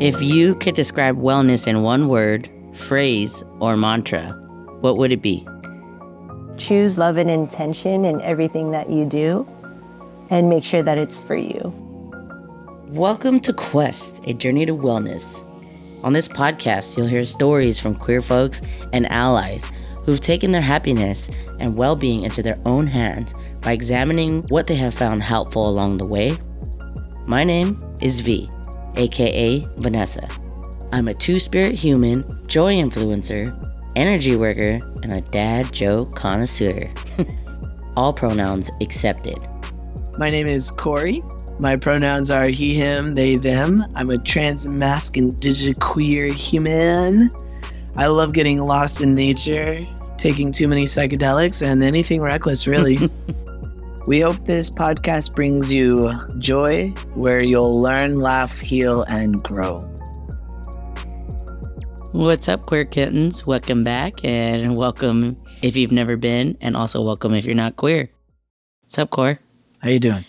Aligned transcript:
If 0.00 0.22
you 0.22 0.54
could 0.54 0.76
describe 0.76 1.18
wellness 1.18 1.66
in 1.66 1.82
one 1.82 2.08
word, 2.08 2.48
phrase, 2.72 3.44
or 3.58 3.76
mantra, 3.76 4.30
what 4.80 4.96
would 4.96 5.12
it 5.12 5.20
be? 5.20 5.46
Choose 6.56 6.96
love 6.96 7.18
and 7.18 7.30
intention 7.30 8.06
in 8.06 8.22
everything 8.22 8.70
that 8.70 8.88
you 8.88 9.04
do 9.04 9.46
and 10.30 10.48
make 10.48 10.64
sure 10.64 10.80
that 10.80 10.96
it's 10.96 11.18
for 11.18 11.36
you. 11.36 11.70
Welcome 12.86 13.40
to 13.40 13.52
Quest, 13.52 14.22
a 14.26 14.32
journey 14.32 14.64
to 14.64 14.74
wellness. 14.74 15.46
On 16.02 16.14
this 16.14 16.28
podcast, 16.28 16.96
you'll 16.96 17.06
hear 17.06 17.26
stories 17.26 17.78
from 17.78 17.94
queer 17.94 18.22
folks 18.22 18.62
and 18.94 19.04
allies 19.12 19.70
who've 20.06 20.18
taken 20.18 20.52
their 20.52 20.62
happiness 20.62 21.28
and 21.58 21.76
well 21.76 21.94
being 21.94 22.22
into 22.22 22.42
their 22.42 22.58
own 22.64 22.86
hands 22.86 23.34
by 23.60 23.72
examining 23.72 24.44
what 24.44 24.66
they 24.66 24.76
have 24.76 24.94
found 24.94 25.22
helpful 25.22 25.68
along 25.68 25.98
the 25.98 26.06
way. 26.06 26.38
My 27.26 27.44
name 27.44 27.84
is 28.00 28.20
V, 28.20 28.50
aka 28.96 29.66
Vanessa. 29.76 30.28
I'm 30.92 31.08
a 31.08 31.14
two 31.14 31.38
spirit 31.38 31.74
human, 31.74 32.24
joy 32.46 32.74
influencer, 32.74 33.54
energy 33.96 34.36
worker, 34.36 34.80
and 35.02 35.12
a 35.12 35.20
dad 35.20 35.72
joke 35.72 36.14
connoisseur. 36.14 36.92
All 37.96 38.12
pronouns 38.12 38.70
accepted. 38.80 39.38
My 40.18 40.30
name 40.30 40.46
is 40.46 40.70
Kori. 40.70 41.22
My 41.58 41.76
pronouns 41.76 42.30
are 42.30 42.46
he, 42.46 42.74
him, 42.74 43.14
they, 43.14 43.36
them. 43.36 43.84
I'm 43.94 44.10
a 44.10 44.16
transmasculine 44.16 45.32
digiqueer 45.34 46.32
human. 46.32 47.30
I 47.96 48.06
love 48.06 48.32
getting 48.32 48.60
lost 48.60 49.02
in 49.02 49.14
nature, 49.14 49.86
taking 50.16 50.52
too 50.52 50.68
many 50.68 50.86
psychedelics, 50.86 51.64
and 51.64 51.82
anything 51.82 52.22
reckless, 52.22 52.66
really. 52.66 52.96
we 54.10 54.18
hope 54.18 54.44
this 54.44 54.68
podcast 54.68 55.36
brings 55.36 55.72
you 55.72 56.12
joy 56.38 56.88
where 57.14 57.40
you'll 57.40 57.80
learn, 57.80 58.18
laugh, 58.18 58.58
heal, 58.58 59.04
and 59.04 59.40
grow. 59.44 59.82
What's 62.10 62.48
up, 62.48 62.66
queer 62.66 62.84
kittens? 62.84 63.46
Welcome 63.46 63.84
back, 63.84 64.14
and 64.24 64.74
welcome 64.74 65.36
if 65.62 65.76
you've 65.76 65.92
never 65.92 66.16
been, 66.16 66.58
and 66.60 66.76
also 66.76 67.00
welcome 67.00 67.34
if 67.34 67.44
you're 67.44 67.54
not 67.54 67.76
queer. 67.76 68.10
What's 68.82 68.98
up, 68.98 69.10
Core? 69.10 69.38
How 69.78 69.90
you 69.90 70.00
doing? 70.00 70.24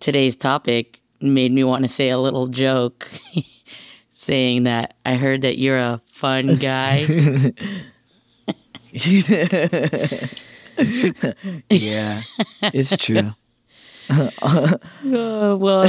Today's 0.00 0.34
topic 0.34 0.98
made 1.20 1.52
me 1.52 1.64
want 1.64 1.84
to 1.84 1.88
say 1.88 2.08
a 2.08 2.16
little 2.16 2.46
joke, 2.46 3.06
saying 4.08 4.62
that 4.62 4.96
I 5.04 5.16
heard 5.16 5.42
that 5.42 5.58
you're 5.58 5.76
a 5.76 6.00
fun 6.06 6.56
guy. 6.56 7.04
yeah, 11.70 12.22
it's 12.62 12.96
true. 12.96 13.32
Uh, 14.10 15.56
well, 15.58 15.88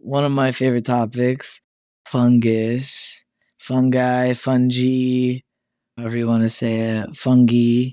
One 0.00 0.24
of 0.24 0.30
my 0.32 0.50
favorite 0.52 0.84
topics 0.84 1.60
fungus, 2.04 3.24
fungi, 3.58 4.34
fungi, 4.34 5.38
however 5.96 6.18
you 6.18 6.26
want 6.26 6.42
to 6.42 6.48
say 6.48 6.80
it, 6.80 7.16
fungi. 7.16 7.90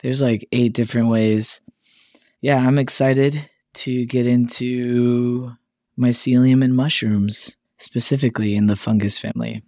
There's 0.00 0.20
like 0.22 0.46
eight 0.52 0.74
different 0.74 1.08
ways. 1.08 1.60
Yeah, 2.40 2.58
I'm 2.58 2.78
excited 2.78 3.48
to 3.74 4.04
get 4.06 4.26
into 4.26 5.52
mycelium 5.98 6.62
and 6.62 6.74
mushrooms, 6.76 7.56
specifically 7.78 8.54
in 8.56 8.66
the 8.66 8.76
fungus 8.76 9.18
family. 9.18 9.62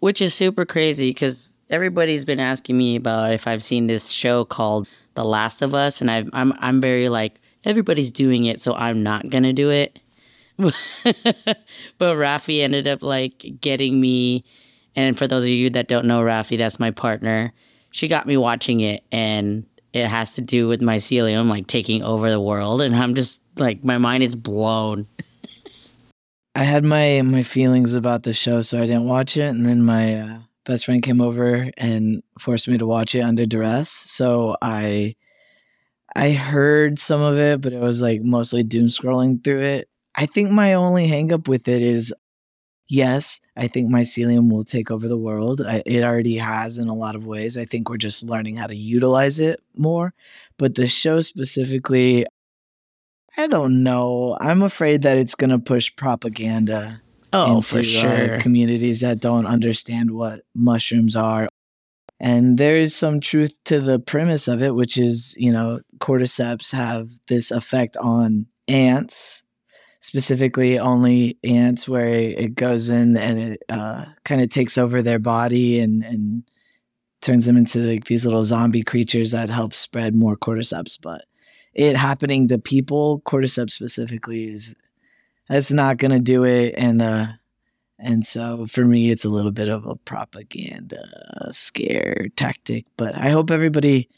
which 0.00 0.20
is 0.20 0.34
super 0.34 0.64
crazy 0.64 1.10
because 1.10 1.58
everybody's 1.70 2.24
been 2.24 2.40
asking 2.40 2.76
me 2.76 2.96
about 2.96 3.32
if 3.32 3.46
I've 3.46 3.64
seen 3.64 3.86
this 3.86 4.10
show 4.10 4.44
called 4.44 4.88
The 5.14 5.24
Last 5.24 5.62
of 5.62 5.74
Us, 5.74 6.00
and 6.00 6.10
I've, 6.10 6.28
I'm 6.32 6.52
I'm 6.58 6.80
very 6.80 7.08
like 7.08 7.40
everybody's 7.64 8.10
doing 8.10 8.44
it, 8.44 8.60
so 8.60 8.74
I'm 8.74 9.02
not 9.02 9.30
gonna 9.30 9.52
do 9.52 9.70
it. 9.70 9.98
but 10.58 10.74
Rafi 12.16 12.60
ended 12.60 12.86
up 12.86 13.02
like 13.02 13.44
getting 13.60 14.00
me, 14.00 14.44
and 14.94 15.16
for 15.16 15.26
those 15.26 15.44
of 15.44 15.50
you 15.50 15.70
that 15.70 15.88
don't 15.88 16.06
know 16.06 16.20
Rafi, 16.20 16.58
that's 16.58 16.80
my 16.80 16.90
partner. 16.90 17.52
She 17.92 18.08
got 18.08 18.26
me 18.26 18.36
watching 18.36 18.80
it, 18.80 19.02
and 19.10 19.64
it 19.92 20.06
has 20.06 20.34
to 20.34 20.40
do 20.40 20.68
with 20.68 20.80
mycelium 20.80 21.48
like 21.48 21.66
taking 21.66 22.02
over 22.02 22.30
the 22.30 22.40
world, 22.40 22.82
and 22.82 22.94
I'm 22.94 23.14
just 23.14 23.40
like 23.56 23.84
my 23.84 23.98
mind 23.98 24.22
is 24.22 24.34
blown. 24.34 25.06
I 26.54 26.64
had 26.64 26.84
my 26.84 27.22
my 27.22 27.42
feelings 27.42 27.94
about 27.94 28.24
the 28.24 28.32
show, 28.32 28.60
so 28.60 28.78
I 28.78 28.86
didn't 28.86 29.06
watch 29.06 29.36
it. 29.36 29.46
And 29.48 29.64
then 29.64 29.82
my 29.82 30.20
uh, 30.20 30.38
best 30.64 30.84
friend 30.84 31.02
came 31.02 31.20
over 31.20 31.70
and 31.76 32.22
forced 32.38 32.68
me 32.68 32.78
to 32.78 32.86
watch 32.86 33.14
it 33.14 33.20
under 33.20 33.46
duress. 33.46 33.90
So 33.90 34.56
I 34.60 35.16
I 36.14 36.32
heard 36.32 36.98
some 36.98 37.20
of 37.20 37.38
it, 37.38 37.60
but 37.60 37.72
it 37.72 37.80
was 37.80 38.02
like 38.02 38.22
mostly 38.22 38.62
doom 38.62 38.86
scrolling 38.86 39.42
through 39.42 39.62
it. 39.62 39.88
I 40.14 40.26
think 40.26 40.50
my 40.50 40.74
only 40.74 41.08
hangup 41.08 41.46
with 41.46 41.68
it 41.68 41.82
is, 41.82 42.12
yes, 42.88 43.40
I 43.56 43.68
think 43.68 43.90
mycelium 43.92 44.50
will 44.50 44.64
take 44.64 44.90
over 44.90 45.06
the 45.06 45.16
world. 45.16 45.62
I, 45.62 45.82
it 45.86 46.02
already 46.02 46.36
has 46.36 46.78
in 46.78 46.88
a 46.88 46.94
lot 46.94 47.14
of 47.14 47.26
ways. 47.26 47.56
I 47.56 47.64
think 47.64 47.88
we're 47.88 47.96
just 47.96 48.28
learning 48.28 48.56
how 48.56 48.66
to 48.66 48.74
utilize 48.74 49.38
it 49.38 49.62
more. 49.76 50.12
But 50.58 50.74
the 50.74 50.88
show 50.88 51.20
specifically, 51.20 52.26
I 53.36 53.46
don't 53.46 53.84
know. 53.84 54.36
I'm 54.40 54.62
afraid 54.62 55.02
that 55.02 55.16
it's 55.16 55.36
going 55.36 55.50
to 55.50 55.58
push 55.60 55.94
propaganda 55.94 57.00
Oh, 57.32 57.56
into 57.56 57.68
for 57.68 57.78
uh, 57.78 57.82
sure. 57.82 58.38
communities 58.40 59.00
that 59.00 59.20
don't 59.20 59.46
understand 59.46 60.12
what 60.12 60.42
mushrooms 60.54 61.16
are. 61.16 61.48
And 62.18 62.58
there's 62.58 62.94
some 62.94 63.20
truth 63.20 63.58
to 63.64 63.80
the 63.80 63.98
premise 63.98 64.46
of 64.46 64.62
it, 64.62 64.74
which 64.74 64.98
is, 64.98 65.34
you 65.38 65.52
know, 65.52 65.80
cordyceps 65.98 66.72
have 66.72 67.08
this 67.28 67.50
effect 67.50 67.96
on 67.96 68.46
ants, 68.68 69.42
specifically 70.00 70.78
only 70.78 71.38
ants, 71.42 71.88
where 71.88 72.06
it 72.08 72.54
goes 72.54 72.90
in 72.90 73.16
and 73.16 73.40
it 73.40 73.62
uh, 73.70 74.04
kind 74.24 74.42
of 74.42 74.50
takes 74.50 74.76
over 74.76 75.00
their 75.00 75.18
body 75.18 75.80
and, 75.80 76.04
and 76.04 76.42
turns 77.22 77.46
them 77.46 77.56
into 77.56 77.78
like 77.78 78.04
these 78.04 78.26
little 78.26 78.44
zombie 78.44 78.82
creatures 78.82 79.30
that 79.30 79.48
help 79.48 79.72
spread 79.72 80.14
more 80.14 80.36
cordyceps. 80.36 80.98
But 81.00 81.24
it 81.72 81.96
happening 81.96 82.48
to 82.48 82.58
people, 82.58 83.22
cordyceps 83.24 83.70
specifically, 83.70 84.50
is 84.50 84.74
that's 85.50 85.72
not 85.72 85.98
going 85.98 86.12
to 86.12 86.20
do 86.20 86.44
it. 86.44 86.74
And 86.78 87.02
uh, 87.02 87.26
and 87.98 88.24
so 88.24 88.66
for 88.66 88.84
me, 88.84 89.10
it's 89.10 89.26
a 89.26 89.28
little 89.28 89.50
bit 89.50 89.68
of 89.68 89.84
a 89.84 89.96
propaganda 89.96 91.48
scare 91.50 92.28
tactic. 92.36 92.86
But 92.96 93.16
I 93.18 93.30
hope 93.30 93.50
everybody 93.50 94.08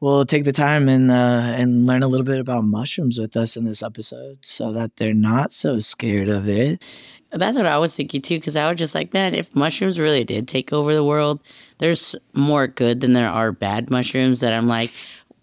will 0.00 0.24
take 0.24 0.44
the 0.44 0.52
time 0.52 0.88
and 0.88 1.10
uh, 1.10 1.52
and 1.54 1.86
learn 1.86 2.02
a 2.02 2.08
little 2.08 2.26
bit 2.26 2.40
about 2.40 2.64
mushrooms 2.64 3.18
with 3.18 3.36
us 3.36 3.56
in 3.56 3.64
this 3.64 3.82
episode, 3.82 4.38
so 4.40 4.72
that 4.72 4.96
they're 4.96 5.14
not 5.14 5.52
so 5.52 5.78
scared 5.78 6.28
of 6.28 6.48
it. 6.48 6.82
That's 7.30 7.58
what 7.58 7.66
I 7.66 7.76
was 7.76 7.94
thinking 7.94 8.22
too, 8.22 8.38
because 8.38 8.56
I 8.56 8.70
was 8.70 8.78
just 8.78 8.94
like, 8.94 9.12
man, 9.12 9.34
if 9.34 9.54
mushrooms 9.54 10.00
really 10.00 10.24
did 10.24 10.48
take 10.48 10.72
over 10.72 10.94
the 10.94 11.04
world, 11.04 11.40
there's 11.76 12.16
more 12.32 12.66
good 12.66 13.02
than 13.02 13.12
there 13.12 13.28
are 13.28 13.52
bad 13.52 13.90
mushrooms. 13.90 14.40
That 14.40 14.54
I'm 14.54 14.66
like, 14.66 14.90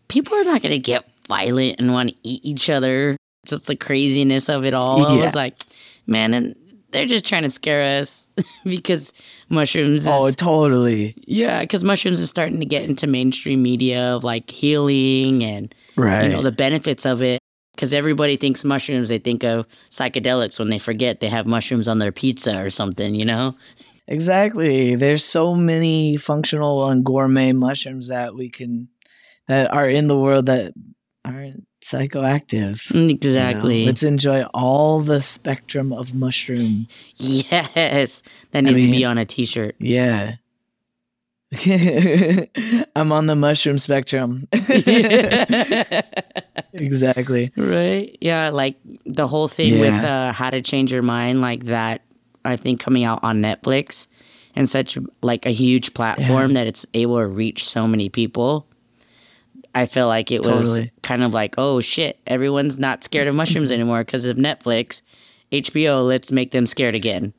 people 0.08 0.36
are 0.36 0.44
not 0.44 0.64
going 0.64 0.72
to 0.72 0.80
get 0.80 1.08
violent 1.28 1.80
and 1.80 1.94
want 1.94 2.10
to 2.10 2.16
eat 2.24 2.44
each 2.44 2.72
other. 2.72 3.16
Just 3.46 3.68
the 3.68 3.76
craziness 3.76 4.50
of 4.50 4.66
it 4.66 4.74
all. 4.74 5.06
I 5.06 5.18
was 5.24 5.36
like, 5.36 5.62
man, 6.08 6.34
and 6.34 6.56
they're 6.92 7.06
just 7.06 7.26
trying 7.26 7.44
to 7.44 7.52
scare 7.52 8.00
us 8.02 8.26
because 8.64 9.14
mushrooms. 9.50 10.04
Is, 10.04 10.08
Oh, 10.12 10.32
totally. 10.32 11.14
yeah, 11.28 11.62
because 11.62 11.84
mushrooms 11.84 12.20
is 12.20 12.30
starting 12.30 12.60
to 12.60 12.66
get 12.66 12.84
into 12.84 13.08
mainstream 13.08 13.62
media 13.62 14.16
of 14.16 14.24
like 14.24 14.50
healing 14.50 15.44
and 15.44 15.74
Right. 15.98 16.24
you 16.26 16.30
know 16.30 16.42
the 16.42 16.52
benefits 16.52 17.06
of 17.06 17.22
it 17.22 17.40
because 17.74 17.94
everybody 17.94 18.36
thinks 18.36 18.64
mushrooms 18.66 19.08
they 19.10 19.18
think 19.18 19.44
of 19.46 19.66
psychedelics 19.90 20.60
when 20.60 20.70
they 20.70 20.78
forget 20.80 21.22
they 21.22 21.30
have 21.30 21.46
mushrooms 21.48 21.88
on 21.88 22.00
their 22.00 22.12
pizza 22.12 22.62
or 22.62 22.70
something 22.70 23.16
you 23.16 23.24
know 23.26 23.54
Exactly. 24.08 24.96
There's 24.96 25.24
so 25.24 25.56
many 25.56 26.16
functional 26.16 26.88
and 26.90 27.04
gourmet 27.04 27.54
mushrooms 27.54 28.10
that 28.10 28.36
we 28.36 28.50
can 28.50 28.88
that 29.48 29.74
are 29.74 29.90
in 29.90 30.08
the 30.08 30.18
world 30.18 30.46
that 30.46 30.74
aren't 31.24 31.66
psychoactive. 31.92 32.94
you 32.94 33.02
know? 33.04 33.10
exactly 33.10 33.86
Let's 33.86 34.04
enjoy 34.04 34.44
all 34.54 35.02
the 35.02 35.22
spectrum 35.22 35.94
of 35.94 36.14
mushroom. 36.14 36.88
yes 37.18 38.24
that 38.52 38.64
needs 38.64 38.82
to 38.82 38.92
be 38.92 39.06
on 39.06 39.18
a 39.18 39.26
t-shirt 39.26 39.76
Yeah. 39.80 40.36
I'm 42.96 43.12
on 43.14 43.28
the 43.28 43.36
mushroom 43.36 43.78
spectrum. 43.80 44.48
exactly. 46.74 47.52
right 47.56 48.18
yeah 48.22 48.50
like 48.50 48.76
the 49.06 49.28
whole 49.28 49.48
thing 49.48 49.80
with 49.80 49.94
uh, 50.04 50.32
how 50.34 50.50
to 50.50 50.62
change 50.62 50.92
your 50.92 51.02
mind 51.02 51.42
like 51.42 51.66
that 51.66 52.02
i 52.44 52.56
think 52.58 52.80
coming 52.80 53.04
out 53.04 53.20
on 53.24 53.42
netflix 53.42 54.08
and 54.56 54.70
such 54.70 54.98
like 55.22 55.46
a 55.46 55.52
huge 55.52 55.94
platform 55.94 56.54
that 56.54 56.68
it's 56.68 56.86
able 56.94 57.20
to 57.20 57.28
reach 57.28 57.68
so 57.68 57.88
many 57.88 58.10
people 58.10 58.68
i 59.76 59.86
feel 59.86 60.08
like 60.08 60.32
it 60.32 60.40
was 60.46 60.48
Totally. 60.70 60.92
kind 61.04 61.22
of 61.24 61.34
like 61.34 61.56
oh 61.58 61.80
shit 61.82 62.20
everyone's 62.26 62.80
not 62.80 63.04
scared 63.04 63.28
of 63.28 63.36
mushrooms 63.36 63.70
anymore 63.78 64.04
because 64.04 64.26
of 64.26 64.38
netflix 64.38 65.02
hbo 65.52 66.06
let's 66.08 66.32
make 66.32 66.52
them 66.52 66.66
scared 66.66 66.96
again 66.96 67.34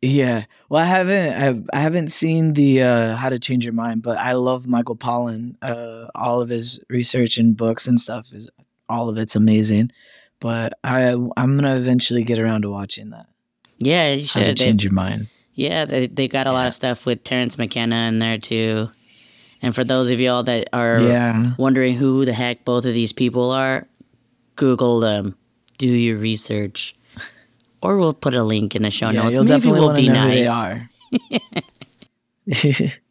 Yeah. 0.00 0.46
Well, 0.68 0.82
I 0.82 0.86
haven't 0.86 1.34
I've, 1.34 1.70
I 1.72 1.78
haven't 1.80 2.08
seen 2.10 2.54
the 2.54 2.82
uh, 2.82 3.14
How 3.16 3.28
to 3.28 3.38
Change 3.38 3.64
Your 3.64 3.74
Mind, 3.74 4.02
but 4.02 4.18
I 4.18 4.32
love 4.32 4.66
Michael 4.66 4.96
Pollan. 4.96 5.54
Uh, 5.62 6.08
all 6.16 6.40
of 6.42 6.48
his 6.48 6.80
research 6.88 7.38
and 7.38 7.56
books 7.56 7.86
and 7.86 8.00
stuff 8.00 8.32
is 8.32 8.48
all 8.88 9.08
of 9.08 9.16
it's 9.16 9.36
amazing. 9.36 9.92
But 10.40 10.72
I 10.82 11.10
I'm 11.36 11.54
gonna 11.56 11.76
eventually 11.76 12.24
get 12.24 12.40
around 12.40 12.62
to 12.62 12.70
watching 12.70 13.10
that. 13.10 13.26
Yeah, 13.78 14.12
you 14.14 14.26
should. 14.26 14.42
How 14.42 14.48
to. 14.48 14.54
They, 14.54 14.64
change 14.64 14.82
your 14.82 14.92
mind. 14.92 15.28
yeah, 15.54 15.84
they, 15.84 16.08
they 16.08 16.26
got 16.26 16.48
a 16.48 16.52
lot 16.52 16.66
of 16.66 16.74
stuff 16.74 17.06
with 17.06 17.22
Terence 17.22 17.56
McKenna 17.56 18.08
in 18.08 18.18
there 18.18 18.38
too. 18.38 18.90
And 19.62 19.74
for 19.74 19.84
those 19.84 20.10
of 20.10 20.20
y'all 20.20 20.42
that 20.42 20.68
are 20.72 21.00
Yeah. 21.00 21.54
wondering 21.56 21.94
who 21.94 22.24
the 22.24 22.32
heck 22.32 22.64
both 22.64 22.84
of 22.84 22.94
these 22.94 23.12
people 23.12 23.50
are, 23.52 23.86
Google 24.56 25.00
them. 25.00 25.36
Do 25.78 25.86
your 25.88 26.16
research. 26.18 26.94
Or 27.80 27.96
we'll 27.98 28.14
put 28.14 28.34
a 28.34 28.42
link 28.42 28.74
in 28.76 28.82
the 28.82 28.90
show 28.90 29.10
yeah, 29.10 29.22
notes. 29.22 29.34
you'll 29.34 29.44
Maybe 29.44 29.54
definitely 29.54 29.80
we'll 29.80 29.94
be 29.94 30.06
know 30.08 30.14
nice. 30.14 30.38
who 30.38 30.44
they 30.44 30.46
are. 30.46 30.90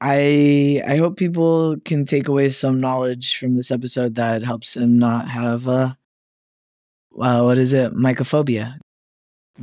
I 0.00 0.82
I 0.86 0.96
hope 0.96 1.16
people 1.16 1.76
can 1.84 2.04
take 2.04 2.28
away 2.28 2.48
some 2.48 2.80
knowledge 2.80 3.36
from 3.38 3.56
this 3.56 3.70
episode 3.70 4.16
that 4.16 4.42
helps 4.42 4.74
them 4.74 4.98
not 4.98 5.28
have 5.28 5.66
uh 5.68 5.94
what 7.10 7.58
is 7.58 7.72
it? 7.72 7.92
Mycophobia. 7.94 8.78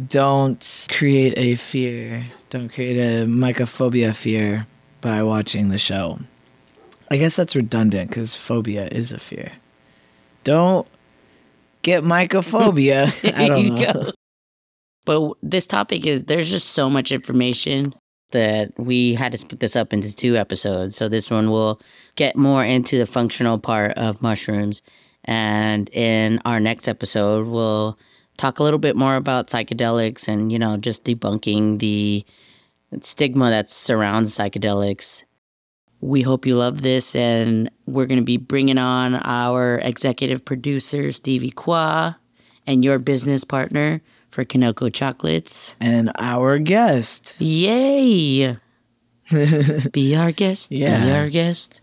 Don't 0.08 0.88
create 0.90 1.34
a 1.38 1.56
fear. 1.56 2.26
Don't 2.50 2.70
create 2.70 2.98
a 2.98 3.26
mycophobia 3.28 4.16
fear 4.16 4.66
by 5.02 5.24
watching 5.24 5.70
the 5.70 5.78
show. 5.78 6.20
I 7.10 7.18
guess 7.18 7.36
that's 7.36 7.56
redundant 7.56 8.10
because 8.10 8.36
phobia 8.38 8.88
is 8.88 9.12
a 9.12 9.20
fear. 9.20 9.52
Don't 10.44 10.88
get 11.82 12.04
mycophobia. 12.04 13.08
I 13.38 13.48
don't 13.48 13.76
know. 13.76 13.94
go. 13.94 14.12
But 15.04 15.34
this 15.44 15.66
topic 15.66 16.06
is 16.06 16.24
there's 16.26 16.50
just 16.50 16.70
so 16.70 16.90
much 16.90 17.12
information 17.12 17.94
that 18.32 18.72
we 18.78 19.14
had 19.14 19.32
to 19.34 19.38
split 19.38 19.60
this 19.60 19.76
up 19.76 19.94
into 19.94 20.16
two 20.16 20.38
episodes. 20.38 20.96
So 20.96 21.10
this 21.10 21.30
one 21.30 21.50
will 21.50 21.82
get 22.16 22.36
more 22.36 22.64
into 22.64 22.98
the 22.98 23.06
functional 23.06 23.58
part 23.58 23.92
of 23.94 24.22
mushrooms. 24.22 24.82
And 25.26 25.90
in 25.90 26.40
our 26.46 26.60
next 26.60 26.88
episode, 26.88 27.48
we'll 27.48 27.98
talk 28.38 28.60
a 28.60 28.64
little 28.64 28.80
bit 28.80 28.96
more 28.96 29.16
about 29.16 29.48
psychedelics 29.48 30.28
and, 30.28 30.52
you 30.52 30.60
know, 30.60 30.78
just 30.78 31.06
debunking 31.06 31.80
the 31.80 32.26
stigma 33.00 33.50
that 33.50 33.70
surrounds 33.70 34.36
psychedelics. 34.36 35.24
We 36.02 36.22
hope 36.24 36.46
you 36.46 36.56
love 36.56 36.82
this, 36.82 37.16
and 37.16 37.70
we're 37.86 38.08
going 38.08 38.20
to 38.20 38.26
be 38.26 38.38
bringing 38.38 38.78
on 38.78 39.16
our 39.16 39.80
executive 39.84 40.44
producer, 40.44 41.12
Stevie 41.12 41.52
Cua, 41.52 42.18
and 42.66 42.84
your 42.84 43.00
business 43.00 43.44
partner 43.44 44.02
for 44.30 44.44
Kinoko 44.44 44.92
Chocolates. 44.92 45.76
And 45.80 46.12
our 46.18 46.58
guest. 46.58 47.36
Yay! 47.40 48.58
Be 49.92 50.16
our 50.16 50.32
guest. 50.32 50.72
Yeah. 50.72 51.06
Be 51.06 51.12
our 51.12 51.30
guest. 51.30 51.82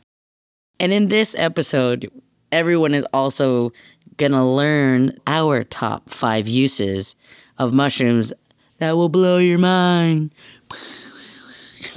And 0.81 0.93
in 0.93 1.08
this 1.08 1.34
episode, 1.38 2.11
everyone 2.52 2.94
is 2.94 3.06
also 3.12 3.72
going 4.16 4.32
to 4.32 4.44
learn 4.44 5.16
our 5.26 5.64
top 5.64 6.11
five 6.11 6.49
uses 6.49 7.14
of 7.58 7.72
mushrooms 7.72 8.32
that 8.78 8.96
will 8.96 9.08
blow 9.08 9.38
your 9.38 9.58
mind. 9.58 10.32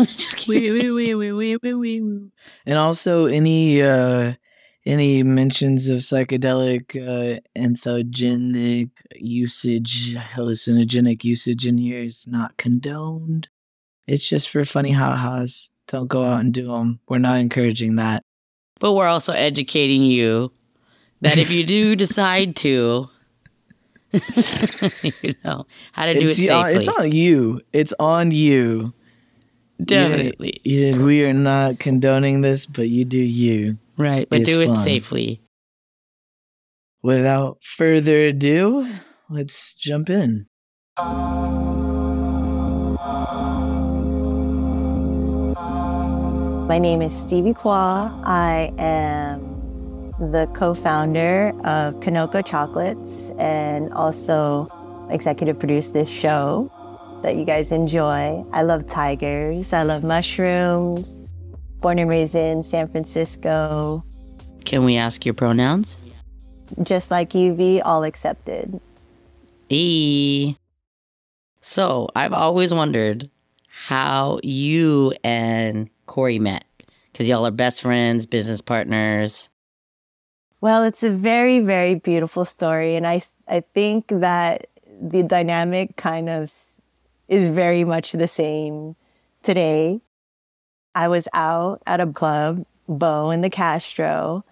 Just 0.18 0.38
kidding. 0.38 0.71
and 2.65 2.77
also 2.77 3.25
any 3.25 3.81
uh 3.81 4.33
any 4.86 5.21
mentions 5.24 5.89
of 5.89 6.00
psychedelic 6.00 6.95
uh 6.95 7.39
entheogenic 7.57 8.89
usage 9.15 10.15
hallucinogenic 10.15 11.24
usage 11.24 11.68
in 11.68 11.77
here 11.77 12.00
is 12.03 12.27
not 12.27 12.57
condoned. 12.57 13.50
It's 14.07 14.27
just 14.27 14.50
for 14.50 14.65
funny 14.65 14.92
ha-has. 14.92 15.71
Don't 15.88 16.07
go 16.07 16.24
out 16.24 16.39
and 16.39 16.53
do 16.53 16.68
them 16.68 17.00
we're 17.07 17.19
not 17.19 17.39
encouraging 17.39 17.98
that. 17.98 18.24
But 18.80 18.94
we're 18.94 19.07
also 19.07 19.33
educating 19.33 20.03
you 20.03 20.51
that 21.21 21.38
if 21.38 21.51
you 21.51 21.63
do 21.63 21.95
decide 22.06 22.56
to, 22.57 23.09
you 24.12 25.36
know, 25.44 25.68
how 25.92 26.06
to 26.06 26.13
do 26.13 26.21
it's, 26.21 26.39
it 26.39 26.50
on, 26.50 26.65
safely. 26.65 26.80
it's 26.80 26.88
on 26.88 27.12
you. 27.12 27.62
It's 27.71 27.94
on 28.00 28.31
you 28.31 28.94
Definitely. 29.83 30.61
You- 30.63 31.03
we 31.03 31.23
are 31.25 31.33
not 31.33 31.79
condoning 31.79 32.41
this 32.41 32.65
but 32.65 32.87
you 32.89 33.05
do 33.05 33.19
you 33.19 33.77
Right. 33.97 34.27
But 34.29 34.41
It's 34.41 34.53
do 34.53 34.61
it 34.61 34.67
fun. 34.67 34.77
safely. 34.77 35.41
without 37.03 37.57
further 37.63 38.27
ado 38.27 38.87
let's 39.29 39.73
jump 39.73 40.09
in 40.09 40.45
My 46.67 46.77
name 46.79 47.01
is 47.01 47.13
Stevie 47.13 47.53
Cua. 47.53 48.09
I 48.23 48.71
am 48.77 49.41
the 50.31 50.47
co 50.53 50.73
founder 50.73 51.49
of 51.65 51.95
Kinoko 51.99 52.45
Chocolates 52.45 53.31
and 53.37 53.91
also 53.93 54.67
executive 55.09 55.59
produce 55.59 55.89
this 55.89 56.07
show 56.09 56.71
that 57.23 57.35
you 57.35 57.45
guys 57.45 57.71
enjoy. 57.71 58.44
I 58.51 58.62
love 58.63 58.88
tigers, 58.88 59.73
I 59.73 59.83
love 59.83 60.03
mushrooms. 60.03 61.27
Born 61.81 61.97
and 61.97 62.09
raised 62.09 62.35
in 62.35 62.62
San 62.62 62.88
Francisco, 62.89 64.03
Can 64.65 64.85
we 64.85 64.97
ask 64.97 65.25
your 65.25 65.33
pronouns? 65.33 66.00
just 66.83 67.12
like 67.12 67.33
you, 67.33 67.53
UV, 67.53 67.81
all 67.83 68.03
accepted. 68.03 68.79
E. 69.69 70.56
So 71.62 72.07
I've 72.15 72.33
always 72.33 72.73
wondered 72.73 73.29
how 73.67 74.39
you 74.44 75.13
and 75.24 75.89
Kori 76.06 76.39
met 76.39 76.65
because 77.12 77.27
y'all 77.27 77.45
are 77.45 77.51
best 77.51 77.81
friends, 77.81 78.25
business 78.25 78.62
partners. 78.62 79.50
Well, 80.62 80.83
it's 80.83 81.03
a 81.03 81.12
very, 81.12 81.59
very 81.59 81.95
beautiful 81.95 82.45
story. 82.45 82.95
And 82.95 83.07
I, 83.07 83.21
I 83.47 83.62
think 83.74 84.07
that 84.09 84.67
the 85.01 85.24
dynamic 85.24 85.95
kind 85.95 86.29
of 86.29 86.50
is 87.31 87.47
very 87.47 87.83
much 87.85 88.11
the 88.11 88.27
same 88.27 88.95
today. 89.41 90.01
I 90.93 91.07
was 91.07 91.29
out 91.33 91.81
at 91.87 92.01
a 92.01 92.07
club, 92.07 92.65
Beaux 92.89 93.29
and 93.29 93.41
the 93.41 93.49
Castro, 93.49 94.43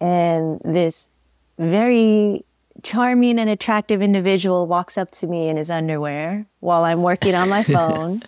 and 0.00 0.60
this 0.64 1.10
very 1.58 2.44
charming 2.84 3.40
and 3.40 3.50
attractive 3.50 4.00
individual 4.00 4.68
walks 4.68 4.96
up 4.96 5.10
to 5.10 5.26
me 5.26 5.48
in 5.48 5.56
his 5.56 5.68
underwear 5.68 6.46
while 6.60 6.84
I'm 6.84 7.02
working 7.02 7.34
on 7.34 7.48
my 7.48 7.62
phone. 7.64 8.22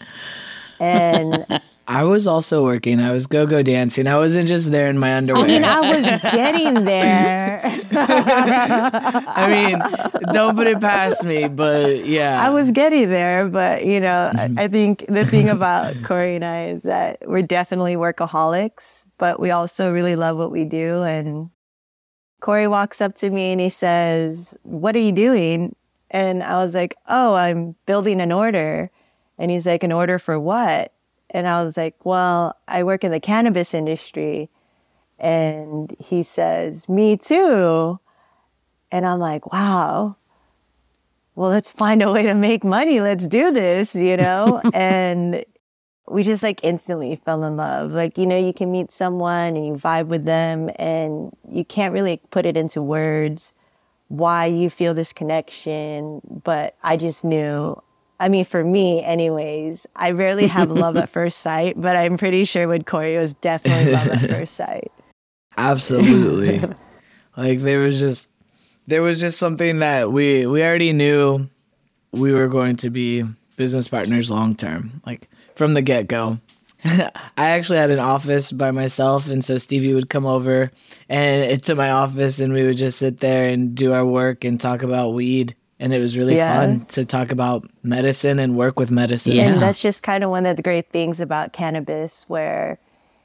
and 0.80 1.46
I 1.90 2.04
was 2.04 2.28
also 2.28 2.62
working. 2.62 3.00
I 3.00 3.10
was 3.10 3.26
go-go 3.26 3.64
dancing. 3.64 4.06
I 4.06 4.16
wasn't 4.16 4.46
just 4.46 4.70
there 4.70 4.86
in 4.86 4.96
my 4.96 5.16
underwear. 5.16 5.42
I 5.42 5.46
mean, 5.48 5.64
I 5.64 5.80
was 5.80 6.04
getting 6.32 6.84
there. 6.84 7.60
I 7.90 9.48
mean, 9.50 10.32
don't 10.32 10.54
put 10.54 10.68
it 10.68 10.80
past 10.80 11.24
me, 11.24 11.48
but 11.48 12.06
yeah. 12.06 12.40
I 12.40 12.50
was 12.50 12.70
getting 12.70 13.10
there, 13.10 13.48
but 13.48 13.84
you 13.84 13.98
know, 13.98 14.30
I, 14.32 14.36
mm-hmm. 14.36 14.58
I 14.60 14.68
think 14.68 15.04
the 15.08 15.26
thing 15.26 15.48
about 15.56 16.00
Kori 16.04 16.36
and 16.36 16.44
I 16.44 16.66
is 16.66 16.84
that 16.84 17.24
we're 17.26 17.42
definitely 17.42 17.96
workaholics, 17.96 19.06
but 19.18 19.40
we 19.40 19.50
also 19.50 19.92
really 19.92 20.14
love 20.14 20.36
what 20.36 20.52
we 20.52 20.64
do. 20.64 21.02
And 21.02 21.50
Kori 22.38 22.68
walks 22.68 23.00
up 23.00 23.16
to 23.16 23.30
me 23.30 23.50
and 23.50 23.60
he 23.60 23.68
says, 23.68 24.56
What 24.62 24.94
are 24.94 25.00
you 25.00 25.10
doing? 25.10 25.74
And 26.12 26.44
I 26.44 26.54
was 26.58 26.72
like, 26.72 26.94
Oh, 27.08 27.34
I'm 27.34 27.74
building 27.86 28.20
an 28.20 28.30
order. 28.30 28.92
And 29.38 29.50
he's 29.50 29.66
like, 29.66 29.82
An 29.82 29.90
order 29.90 30.20
for 30.20 30.38
what? 30.38 30.92
And 31.30 31.48
I 31.48 31.62
was 31.62 31.76
like, 31.76 32.04
Well, 32.04 32.56
I 32.68 32.82
work 32.82 33.04
in 33.04 33.10
the 33.10 33.20
cannabis 33.20 33.74
industry. 33.74 34.50
And 35.18 35.94
he 35.98 36.22
says, 36.22 36.88
Me 36.88 37.16
too. 37.16 37.98
And 38.92 39.06
I'm 39.06 39.18
like, 39.18 39.52
Wow, 39.52 40.16
well, 41.40 41.48
let's 41.48 41.72
find 41.72 42.02
a 42.02 42.12
way 42.12 42.24
to 42.24 42.34
make 42.34 42.64
money. 42.64 43.00
Let's 43.00 43.26
do 43.26 43.50
this, 43.50 43.94
you 43.94 44.16
know? 44.16 44.60
and 44.74 45.44
we 46.06 46.22
just 46.22 46.42
like 46.42 46.60
instantly 46.62 47.16
fell 47.16 47.44
in 47.44 47.56
love. 47.56 47.92
Like, 47.92 48.18
you 48.18 48.26
know, 48.26 48.36
you 48.36 48.52
can 48.52 48.70
meet 48.70 48.90
someone 48.90 49.56
and 49.56 49.66
you 49.66 49.72
vibe 49.74 50.08
with 50.08 50.24
them 50.24 50.70
and 50.76 51.34
you 51.48 51.64
can't 51.64 51.94
really 51.94 52.20
put 52.30 52.44
it 52.44 52.56
into 52.56 52.82
words 52.82 53.54
why 54.08 54.46
you 54.46 54.68
feel 54.68 54.92
this 54.92 55.12
connection. 55.12 56.20
But 56.44 56.76
I 56.82 56.96
just 56.96 57.24
knew. 57.24 57.80
I 58.20 58.28
mean, 58.28 58.44
for 58.44 58.62
me, 58.62 59.02
anyways, 59.02 59.86
I 59.96 60.10
rarely 60.10 60.46
have 60.46 60.70
love 60.70 60.96
at 60.98 61.08
first 61.08 61.38
sight, 61.38 61.80
but 61.80 61.96
I'm 61.96 62.18
pretty 62.18 62.44
sure 62.44 62.68
with 62.68 62.84
Kori, 62.84 63.14
it 63.14 63.18
was 63.18 63.34
definitely 63.34 63.92
love 63.92 64.08
at 64.08 64.30
first 64.30 64.54
sight. 64.54 64.92
Absolutely. 65.56 66.62
like 67.36 67.60
there 67.60 67.80
was 67.80 67.98
just 67.98 68.28
there 68.86 69.02
was 69.02 69.20
just 69.20 69.38
something 69.38 69.78
that 69.80 70.12
we 70.12 70.46
we 70.46 70.62
already 70.62 70.92
knew 70.92 71.48
we 72.12 72.32
were 72.32 72.48
going 72.48 72.76
to 72.76 72.90
be 72.90 73.24
business 73.56 73.88
partners 73.88 74.30
long 74.30 74.54
term. 74.54 75.00
Like 75.06 75.28
from 75.56 75.74
the 75.74 75.82
get-go. 75.82 76.38
I 76.82 77.10
actually 77.36 77.78
had 77.78 77.90
an 77.90 77.98
office 77.98 78.52
by 78.52 78.70
myself 78.70 79.28
and 79.28 79.44
so 79.44 79.58
Stevie 79.58 79.92
would 79.92 80.08
come 80.08 80.24
over 80.24 80.70
and 81.10 81.62
to 81.64 81.74
my 81.74 81.90
office 81.90 82.40
and 82.40 82.54
we 82.54 82.64
would 82.64 82.78
just 82.78 82.98
sit 82.98 83.20
there 83.20 83.50
and 83.50 83.74
do 83.74 83.92
our 83.92 84.06
work 84.06 84.44
and 84.44 84.58
talk 84.58 84.82
about 84.82 85.12
weed 85.12 85.54
and 85.80 85.94
it 85.94 85.98
was 85.98 86.16
really 86.16 86.36
Yeah. 86.36 86.60
fun 86.60 86.84
to 86.90 87.04
talk 87.04 87.32
about 87.32 87.68
medicine 87.82 88.38
and 88.38 88.56
work 88.56 88.78
with 88.78 88.90
medicine. 88.90 89.32
Yeah. 89.32 89.52
And 89.52 89.62
that's 89.62 89.80
just 89.80 90.02
kind 90.02 90.22
of 90.22 90.30
one 90.30 90.46
of 90.46 90.56
the 90.56 90.62
great 90.62 90.90
things 90.90 91.20
about 91.20 91.52
cannabis 91.54 92.28
where, 92.28 92.78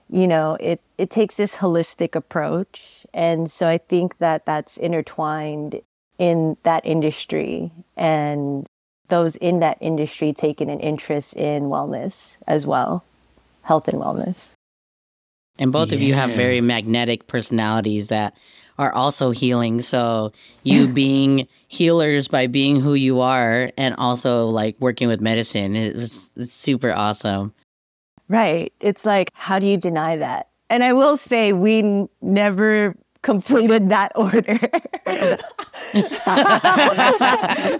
you 0.10 0.26
know, 0.26 0.58
it, 0.60 0.82
it 0.98 1.10
takes 1.10 1.36
this 1.36 1.58
holistic 1.58 2.16
approach. 2.16 3.06
And 3.14 3.52
so 3.52 3.68
I 3.68 3.78
think 3.78 4.18
that 4.20 4.46
that's 4.46 4.78
intertwined 4.78 5.82
in 6.18 6.56
that 6.64 6.86
industry. 6.86 7.72
And 7.98 8.66
those 9.10 9.36
in 9.36 9.60
that 9.60 9.78
industry 9.82 10.32
taking 10.34 10.70
an 10.70 10.80
interest 10.80 11.36
in 11.36 11.64
wellness 11.64 12.38
as 12.48 12.66
well, 12.66 13.04
health 13.64 13.88
and 13.90 14.00
wellness. 14.00 14.54
And 15.60 15.72
both 15.72 15.92
of 15.92 16.02
you 16.02 16.14
have 16.14 16.32
very 16.32 16.60
magnetic 16.62 17.28
personalities 17.28 18.08
that 18.08 18.36
are 18.77 18.94
also 18.94 19.32
healing. 19.32 19.79
So 19.79 20.32
you 20.63 20.88
being 20.94 21.48
healers 21.67 22.27
by 22.27 22.48
being 22.48 22.79
who 22.79 22.94
you 22.94 23.22
are 23.22 23.72
and 23.77 23.96
also 23.98 24.48
like 24.48 24.75
working 24.79 25.08
with 25.08 25.22
medicine, 25.22 25.75
it 25.75 25.96
was 25.96 26.32
it's 26.36 26.53
super 26.53 26.91
awesome. 26.91 27.53
Right. 28.27 28.74
It's 28.79 29.05
like, 29.05 29.32
how 29.34 29.60
do 29.60 29.67
you 29.67 29.77
deny 29.77 30.15
that? 30.17 30.50
And 30.70 30.84
I 30.84 30.94
will 30.94 31.15
say, 31.15 31.53
we 31.53 31.79
n- 31.79 32.10
never 32.22 32.96
completed 33.22 33.89
that 33.89 34.12
order. 34.15 34.39
to 34.58 35.39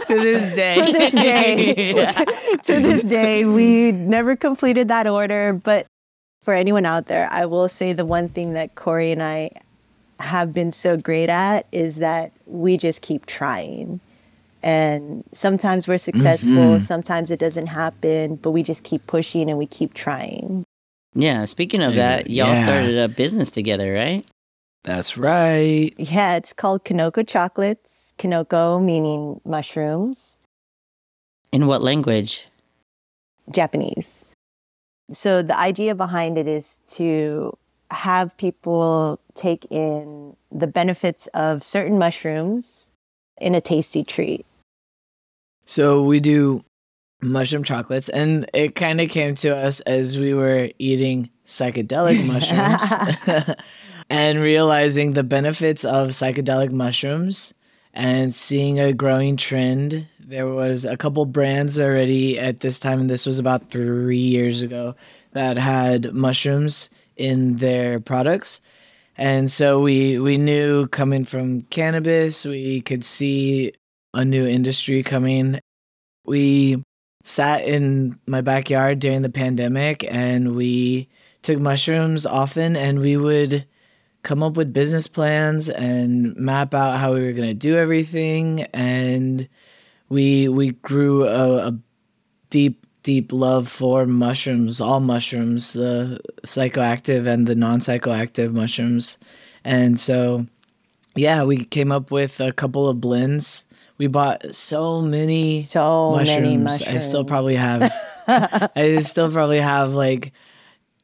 this 0.07 0.55
day. 0.55 0.75
to 0.75 0.91
this 0.91 1.11
day, 1.11 1.93
to 2.63 2.79
this 2.79 3.03
day, 3.03 3.45
we 3.45 3.91
never 3.91 4.35
completed 4.35 4.87
that 4.89 5.07
order. 5.07 5.53
But 5.53 5.87
for 6.43 6.53
anyone 6.53 6.85
out 6.85 7.07
there, 7.07 7.27
I 7.31 7.47
will 7.47 7.67
say 7.67 7.93
the 7.93 8.05
one 8.05 8.29
thing 8.29 8.53
that 8.53 8.75
Kori 8.75 9.11
and 9.11 9.23
I 9.23 9.49
have 10.19 10.53
been 10.53 10.72
so 10.72 10.98
great 10.98 11.29
at 11.29 11.65
is 11.72 11.98
that 11.98 12.31
we 12.45 12.77
just 12.77 13.01
keep 13.01 13.25
trying. 13.25 14.00
And 14.63 15.24
sometimes 15.31 15.88
we're 15.88 15.98
successful, 16.00 16.77
Mhm. 16.77 16.81
sometimes 16.81 17.29
it 17.29 17.39
doesn't 17.39 17.67
happen, 17.67 18.36
but 18.38 18.51
we 18.51 18.63
just 18.63 18.84
keep 18.84 19.05
pushing 19.05 19.50
and 19.50 19.60
we 19.60 19.67
keep 19.67 19.93
trying. 19.93 20.63
Yeah, 21.13 21.45
speaking 21.45 21.81
of 21.81 21.95
that, 21.95 22.29
y'all 22.29 22.53
Yeah. 22.53 22.63
started 22.63 22.98
a 22.98 23.07
business 23.07 23.50
together, 23.51 23.93
right? 23.93 24.25
That's 24.84 25.17
right. 25.17 25.93
Yeah, 25.98 26.36
it's 26.36 26.53
called 26.53 26.84
Kinoko 26.84 27.27
Chocolates. 27.27 28.13
Kinoko 28.17 28.81
meaning 28.84 29.41
mushrooms, 29.45 30.38
In 31.51 31.67
what 31.67 31.81
language? 31.81 32.48
Japanese. 33.51 34.25
So 35.12 35.41
the 35.41 35.57
idea 35.57 35.95
behind 35.95 36.38
it 36.38 36.48
is 36.48 36.79
to 36.98 37.57
have 37.95 38.37
people 38.37 39.19
take 39.33 39.65
in 39.71 40.35
the 40.51 40.67
benefits 40.67 41.27
of 41.27 41.63
certain 41.63 41.97
mushrooms 41.97 42.91
in 43.39 43.55
a 43.55 43.61
tasty 43.61 44.03
treat. 44.03 44.45
So 45.65 46.03
we 46.03 46.19
do 46.19 46.63
mushroom 47.21 47.63
chocolates, 47.63 48.09
and 48.09 48.49
it 48.53 48.75
kind 48.75 49.01
of 49.01 49.09
came 49.09 49.35
to 49.35 49.55
us 49.55 49.79
as 49.81 50.17
we 50.17 50.33
were 50.33 50.69
eating 50.77 51.29
psychedelic 51.45 52.23
mushrooms 53.27 53.55
and 54.09 54.39
realizing 54.39 55.13
the 55.13 55.23
benefits 55.23 55.83
of 55.83 56.09
psychedelic 56.09 56.71
mushrooms 56.71 57.53
and 57.93 58.33
seeing 58.33 58.79
a 58.79 58.93
growing 58.93 59.37
trend. 59.37 60.07
There 60.19 60.47
was 60.47 60.85
a 60.85 60.97
couple 60.97 61.25
brands 61.25 61.79
already 61.79 62.37
at 62.37 62.59
this 62.59 62.77
time, 62.79 62.99
and 62.99 63.09
this 63.09 63.25
was 63.25 63.39
about 63.39 63.69
three 63.69 64.17
years 64.17 64.61
ago, 64.61 64.95
that 65.31 65.57
had 65.57 66.13
mushrooms 66.13 66.89
in 67.17 67.57
their 67.57 68.00
products. 68.00 68.62
And 69.17 69.50
so 69.50 69.79
we 69.79 70.19
we 70.19 70.38
knew 70.38 70.88
coming 70.88 71.25
from 71.25 71.62
cannabis, 71.63 72.45
we 72.45 72.81
could 72.81 73.05
see 73.05 73.74
a 74.13 74.25
new 74.25 74.45
industry 74.48 75.03
coming. 75.03 75.60
We 76.25 76.84
sat 77.24 77.65
in 77.65 78.19
my 78.27 78.41
backyard 78.41 79.00
during 79.00 79.22
the 79.22 79.29
pandemic 79.29 80.03
and 80.12 80.55
we 80.55 81.10
took 81.41 81.60
mushrooms 81.60 82.25
often 82.25 82.75
and 82.75 83.00
we 83.00 83.17
would 83.17 83.65
come 84.24 84.43
up 84.43 84.57
with 84.57 84.74
business 84.74 85.07
plans 85.07 85.69
and 85.69 86.36
map 86.36 86.74
out 86.74 87.00
how 87.00 87.13
we 87.13 87.24
were 87.24 87.31
going 87.31 87.48
to 87.48 87.53
do 87.53 87.77
everything 87.77 88.63
and 88.74 89.48
we 90.10 90.48
we 90.50 90.72
grew 90.72 91.25
a, 91.25 91.67
a 91.67 91.79
deep 92.50 92.85
deep 93.05 93.31
love 93.31 93.67
for 93.69 94.07
mushrooms 94.07 94.81
all 94.81 95.00
mushrooms 95.00 95.74
the 95.74 96.19
psychoactive 96.43 97.27
and 97.27 97.45
the 97.45 97.53
non-psychoactive 97.53 98.51
mushrooms 98.51 99.19
and 99.63 100.00
so 100.00 100.45
yeah 101.15 101.43
we 101.43 101.63
came 101.65 101.91
up 101.91 102.09
with 102.09 102.39
a 102.39 102.51
couple 102.51 102.89
of 102.89 103.00
blends 103.00 103.65
we 104.00 104.07
bought 104.07 104.53
so 104.53 105.01
many 105.01 105.62
So 105.62 106.15
many 106.17 106.57
mushrooms. 106.57 106.63
mushrooms. 106.81 106.95
I 106.95 106.97
still 107.07 107.24
probably 107.25 107.55
have 107.55 107.93
I 108.27 108.97
still 109.01 109.31
probably 109.31 109.59
have 109.59 109.93
like 109.93 110.33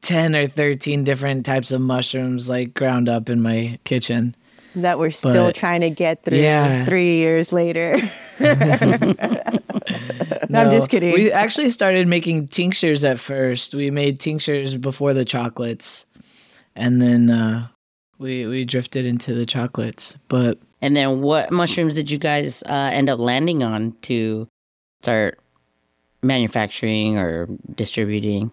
10 0.01 0.35
or 0.35 0.47
13 0.47 1.03
different 1.03 1.45
types 1.45 1.71
of 1.71 1.81
mushrooms 1.81 2.49
like 2.49 2.73
ground 2.73 3.07
up 3.07 3.29
in 3.29 3.41
my 3.41 3.77
kitchen. 3.83 4.35
That 4.75 4.99
we're 4.99 5.09
still 5.11 5.47
But- 5.47 5.55
trying 5.55 5.81
to 5.81 5.89
get 5.89 6.23
through 6.23 6.37
Yeah. 6.37 6.85
three 6.85 7.15
years 7.15 7.51
later. 7.53 7.97
No, 10.49 10.59
I'm 10.59 10.71
just 10.71 10.89
kidding. 10.89 11.13
We 11.13 11.31
actually 11.31 11.69
started 11.69 12.07
making 12.09 12.49
tinctures 12.49 13.05
at 13.05 13.19
first. 13.19 13.73
We 13.73 13.89
made 13.89 14.19
tinctures 14.19 14.75
before 14.75 15.13
the 15.13 15.23
chocolates. 15.23 16.05
And 16.75 17.01
then 17.01 17.29
uh 17.29 17.67
we 18.17 18.45
we 18.45 18.65
drifted 18.65 19.05
into 19.05 19.33
the 19.33 19.45
chocolates. 19.45 20.17
But 20.27 20.59
And 20.81 20.95
then 20.95 21.21
what 21.21 21.51
mushrooms 21.51 21.93
did 21.95 22.11
you 22.11 22.17
guys 22.17 22.63
uh, 22.63 22.89
end 22.91 23.09
up 23.09 23.19
landing 23.19 23.63
on 23.63 23.93
to 24.03 24.47
start 25.01 25.39
manufacturing 26.21 27.17
or 27.17 27.47
distributing 27.75 28.51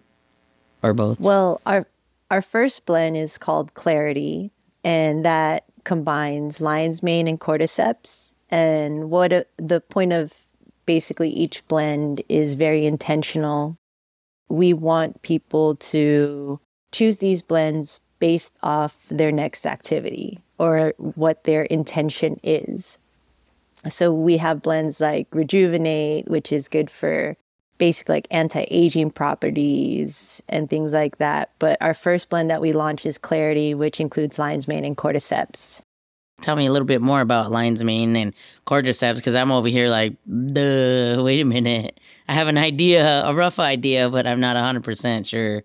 or 0.84 0.94
both? 0.94 1.18
Well, 1.20 1.60
our 1.66 1.86
our 2.30 2.42
first 2.42 2.86
blend 2.86 3.16
is 3.16 3.38
called 3.38 3.74
Clarity, 3.74 4.52
and 4.84 5.24
that 5.24 5.64
combines 5.88 6.60
lion's 6.60 7.02
mane 7.02 7.26
and 7.26 7.40
cordyceps. 7.40 8.34
And 8.50 9.10
what 9.10 9.32
a, 9.32 9.46
the 9.56 9.80
point 9.80 10.12
of 10.12 10.34
basically 10.84 11.30
each 11.30 11.66
blend 11.66 12.20
is 12.28 12.56
very 12.56 12.84
intentional. 12.84 13.78
We 14.50 14.74
want 14.74 15.22
people 15.22 15.76
to 15.76 16.60
choose 16.92 17.18
these 17.18 17.40
blends 17.40 18.00
based 18.18 18.58
off 18.62 19.06
their 19.08 19.32
next 19.32 19.64
activity 19.64 20.40
or 20.58 20.92
what 20.98 21.44
their 21.44 21.62
intention 21.62 22.38
is. 22.42 22.98
So 23.88 24.12
we 24.12 24.36
have 24.36 24.60
blends 24.60 25.00
like 25.00 25.28
Rejuvenate, 25.32 26.28
which 26.28 26.52
is 26.52 26.68
good 26.68 26.90
for 26.90 27.38
basic 27.78 28.08
like 28.08 28.26
anti-aging 28.30 29.10
properties 29.10 30.42
and 30.48 30.68
things 30.68 30.92
like 30.92 31.18
that. 31.18 31.50
But 31.58 31.78
our 31.80 31.94
first 31.94 32.28
blend 32.28 32.50
that 32.50 32.60
we 32.60 32.72
launched 32.72 33.06
is 33.06 33.18
Clarity, 33.18 33.74
which 33.74 34.00
includes 34.00 34.38
lion's 34.38 34.68
mane 34.68 34.84
and 34.84 34.96
cordyceps. 34.96 35.80
Tell 36.40 36.54
me 36.54 36.66
a 36.66 36.72
little 36.72 36.86
bit 36.86 37.00
more 37.00 37.20
about 37.20 37.50
lion's 37.50 37.82
mane 37.82 38.14
and 38.14 38.32
cordyceps 38.66 39.16
because 39.16 39.34
I'm 39.34 39.50
over 39.50 39.68
here 39.68 39.88
like, 39.88 40.12
duh, 40.28 41.20
wait 41.22 41.40
a 41.40 41.44
minute. 41.44 41.98
I 42.28 42.34
have 42.34 42.46
an 42.46 42.58
idea, 42.58 43.22
a 43.24 43.34
rough 43.34 43.58
idea, 43.58 44.08
but 44.08 44.26
I'm 44.26 44.38
not 44.38 44.54
100% 44.56 45.26
sure. 45.26 45.64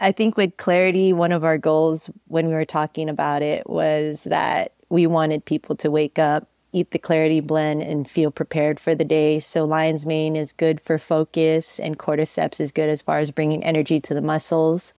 I 0.00 0.10
think 0.10 0.36
with 0.36 0.56
Clarity, 0.56 1.12
one 1.12 1.30
of 1.30 1.44
our 1.44 1.58
goals 1.58 2.10
when 2.26 2.48
we 2.48 2.54
were 2.54 2.64
talking 2.64 3.08
about 3.08 3.42
it 3.42 3.68
was 3.68 4.24
that 4.24 4.72
we 4.88 5.06
wanted 5.06 5.44
people 5.44 5.76
to 5.76 5.90
wake 5.90 6.18
up, 6.18 6.48
eat 6.72 6.90
the 6.90 6.98
Clarity 6.98 7.40
blend, 7.40 7.82
and 7.82 8.08
feel 8.08 8.30
prepared 8.30 8.78
for 8.78 8.94
the 8.94 9.04
day. 9.04 9.40
So 9.40 9.64
lion's 9.64 10.06
mane 10.06 10.36
is 10.36 10.52
good 10.52 10.80
for 10.80 10.98
focus, 10.98 11.78
and 11.80 11.98
cordyceps 11.98 12.60
is 12.60 12.72
good 12.72 12.88
as 12.88 13.02
far 13.02 13.18
as 13.18 13.30
bringing 13.30 13.64
energy 13.64 14.00
to 14.00 14.14
the 14.14 14.20
muscles. 14.20 14.94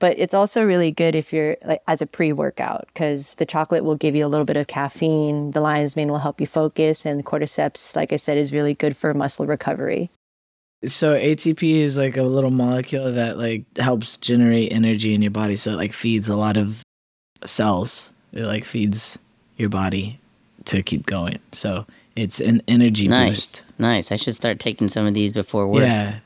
But 0.00 0.18
it's 0.18 0.34
also 0.34 0.64
really 0.64 0.90
good 0.90 1.14
if 1.14 1.32
you're 1.32 1.56
like 1.64 1.80
as 1.86 2.02
a 2.02 2.06
pre-workout 2.06 2.88
because 2.88 3.36
the 3.36 3.46
chocolate 3.46 3.84
will 3.84 3.94
give 3.96 4.16
you 4.16 4.26
a 4.26 4.28
little 4.28 4.44
bit 4.44 4.56
of 4.56 4.66
caffeine. 4.66 5.52
The 5.52 5.60
lion's 5.60 5.96
mane 5.96 6.08
will 6.08 6.18
help 6.18 6.40
you 6.40 6.46
focus, 6.46 7.06
and 7.06 7.24
cordyceps, 7.24 7.94
like 7.94 8.12
I 8.12 8.16
said, 8.16 8.36
is 8.36 8.52
really 8.52 8.74
good 8.74 8.96
for 8.96 9.14
muscle 9.14 9.46
recovery. 9.46 10.10
so 10.86 11.14
ATP 11.14 11.76
is 11.76 11.96
like 11.96 12.16
a 12.16 12.22
little 12.22 12.50
molecule 12.50 13.12
that 13.12 13.38
like 13.38 13.64
helps 13.78 14.16
generate 14.16 14.72
energy 14.72 15.14
in 15.14 15.22
your 15.22 15.30
body. 15.30 15.56
So 15.56 15.72
it 15.72 15.76
like 15.76 15.92
feeds 15.92 16.28
a 16.28 16.36
lot 16.36 16.56
of 16.56 16.82
cells. 17.44 18.12
It 18.32 18.44
like 18.44 18.64
feeds 18.64 19.18
your 19.56 19.68
body 19.68 20.18
to 20.66 20.82
keep 20.82 21.06
going. 21.06 21.38
So 21.52 21.86
it's 22.16 22.40
an 22.40 22.62
energy 22.68 23.08
Nice. 23.08 23.30
boost. 23.30 23.72
Nice. 23.78 24.12
I 24.12 24.16
should 24.16 24.34
start 24.34 24.58
taking 24.60 24.88
some 24.88 25.06
of 25.06 25.14
these 25.14 25.32
before 25.32 25.66
work. 25.68 25.82
Yeah. 25.82 26.18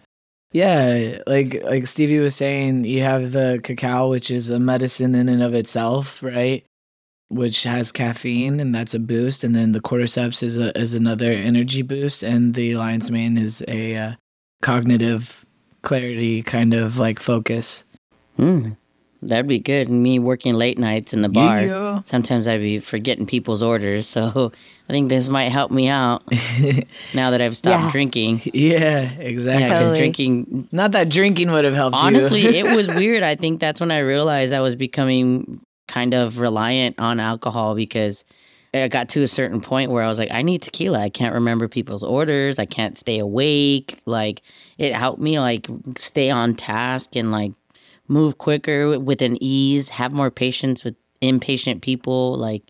Yeah, 0.50 1.18
like 1.26 1.62
like 1.62 1.86
Stevie 1.86 2.20
was 2.20 2.34
saying, 2.34 2.86
you 2.86 3.02
have 3.02 3.32
the 3.32 3.60
cacao, 3.62 4.08
which 4.08 4.30
is 4.30 4.48
a 4.48 4.58
medicine 4.58 5.14
in 5.14 5.28
and 5.28 5.42
of 5.42 5.52
itself, 5.52 6.22
right? 6.22 6.64
Which 7.28 7.64
has 7.64 7.92
caffeine, 7.92 8.58
and 8.58 8.74
that's 8.74 8.94
a 8.94 8.98
boost. 8.98 9.44
And 9.44 9.54
then 9.54 9.72
the 9.72 9.80
cordyceps 9.82 10.42
is 10.42 10.56
a 10.56 10.76
is 10.78 10.94
another 10.94 11.30
energy 11.30 11.82
boost, 11.82 12.22
and 12.22 12.54
the 12.54 12.76
lion's 12.76 13.10
mane 13.10 13.36
is 13.36 13.62
a 13.68 13.94
uh, 13.96 14.12
cognitive 14.62 15.44
clarity 15.82 16.40
kind 16.42 16.72
of 16.72 16.96
like 16.96 17.20
focus. 17.20 17.84
Hmm. 18.36 18.70
That'd 19.20 19.48
be 19.48 19.58
good. 19.58 19.88
Me 19.88 20.18
working 20.20 20.54
late 20.54 20.78
nights 20.78 21.12
in 21.12 21.22
the 21.22 21.28
bar. 21.28 21.62
Yeah. 21.62 22.02
Sometimes 22.04 22.46
I'd 22.46 22.60
be 22.60 22.78
forgetting 22.78 23.26
people's 23.26 23.62
orders. 23.62 24.06
So 24.06 24.52
I 24.88 24.92
think 24.92 25.08
this 25.08 25.28
might 25.28 25.50
help 25.50 25.70
me 25.72 25.88
out 25.88 26.22
now 27.14 27.30
that 27.32 27.40
I've 27.40 27.56
stopped 27.56 27.84
Yeah. 27.86 27.90
drinking. 27.90 28.42
yeah, 28.54 28.78
Yeah, 28.78 29.10
exactly. 29.18 29.64
because 29.64 29.80
Totally. 29.80 29.98
drinking 29.98 30.68
Not 30.72 30.92
that 30.92 31.08
drinking 31.08 31.50
would 31.50 31.64
have 31.64 31.74
helped 31.74 31.96
honestly 31.96 32.42
it 32.42 32.76
was 32.76 32.86
weird 32.96 33.22
i 33.22 33.34
think 33.34 33.60
that's 33.60 33.80
when 33.80 33.90
i 33.90 33.98
realized 33.98 34.54
i 34.54 34.60
was 34.60 34.76
becoming 34.76 35.60
kind 35.88 36.14
of 36.14 36.38
reliant 36.38 36.96
on 36.98 37.18
alcohol 37.20 37.74
because 37.74 38.24
I 38.74 38.86
got 38.88 39.08
to 39.10 39.22
a 39.22 39.26
certain 39.26 39.62
point 39.62 39.90
where 39.90 40.02
I 40.04 40.08
was 40.08 40.18
like, 40.18 40.30
I 40.30 40.42
need 40.42 40.60
tequila. 40.60 41.00
I 41.00 41.08
can't 41.08 41.32
remember 41.34 41.68
people's 41.68 42.04
orders. 42.04 42.58
I 42.58 42.66
can't 42.66 42.98
stay 42.98 43.18
awake. 43.18 43.98
Like 44.04 44.42
it 44.76 44.92
helped 44.92 45.20
me 45.22 45.40
like 45.40 45.66
stay 45.96 46.28
on 46.28 46.54
task 46.54 47.16
and 47.16 47.32
like 47.32 47.52
move 48.08 48.38
quicker 48.38 48.98
with 48.98 49.22
an 49.22 49.36
ease, 49.42 49.90
have 49.90 50.12
more 50.12 50.30
patience 50.30 50.84
with 50.84 50.96
impatient 51.20 51.82
people. 51.82 52.34
Like 52.34 52.62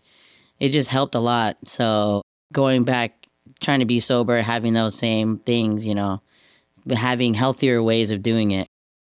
it 0.59 0.69
just 0.69 0.89
helped 0.89 1.15
a 1.15 1.19
lot. 1.19 1.57
So 1.65 2.21
going 2.53 2.83
back, 2.83 3.25
trying 3.61 3.79
to 3.79 3.85
be 3.85 3.99
sober, 3.99 4.41
having 4.41 4.73
those 4.73 4.95
same 4.95 5.39
things, 5.39 5.87
you 5.87 5.95
know, 5.95 6.21
having 6.89 7.33
healthier 7.33 7.81
ways 7.81 8.11
of 8.11 8.21
doing 8.21 8.51
it. 8.51 8.67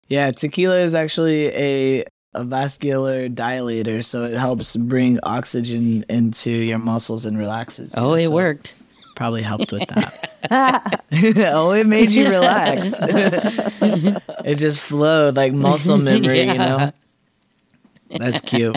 Yeah, 0.08 0.30
tequila 0.32 0.78
is 0.78 0.94
actually 0.94 1.46
a 1.48 2.04
a 2.34 2.44
vascular 2.44 3.28
dilator, 3.28 4.04
so 4.04 4.24
it 4.24 4.34
helps 4.34 4.74
bring 4.76 5.20
oxygen 5.22 6.04
into 6.08 6.50
your 6.50 6.78
muscles 6.78 7.24
and 7.24 7.38
relaxes. 7.38 7.94
you, 7.96 8.02
Oh, 8.02 8.14
it 8.14 8.24
so 8.24 8.32
worked. 8.32 8.74
Probably 9.14 9.42
helped 9.42 9.72
with 9.72 9.88
that. 9.88 11.02
oh, 11.54 11.70
it 11.72 11.86
made 11.86 12.10
you 12.10 12.28
relax. 12.28 12.94
it 13.00 14.56
just 14.58 14.80
flowed 14.80 15.36
like 15.36 15.52
muscle 15.52 15.96
memory, 15.98 16.40
you 16.42 16.58
know. 16.58 16.92
That's 18.10 18.40
cute. 18.40 18.76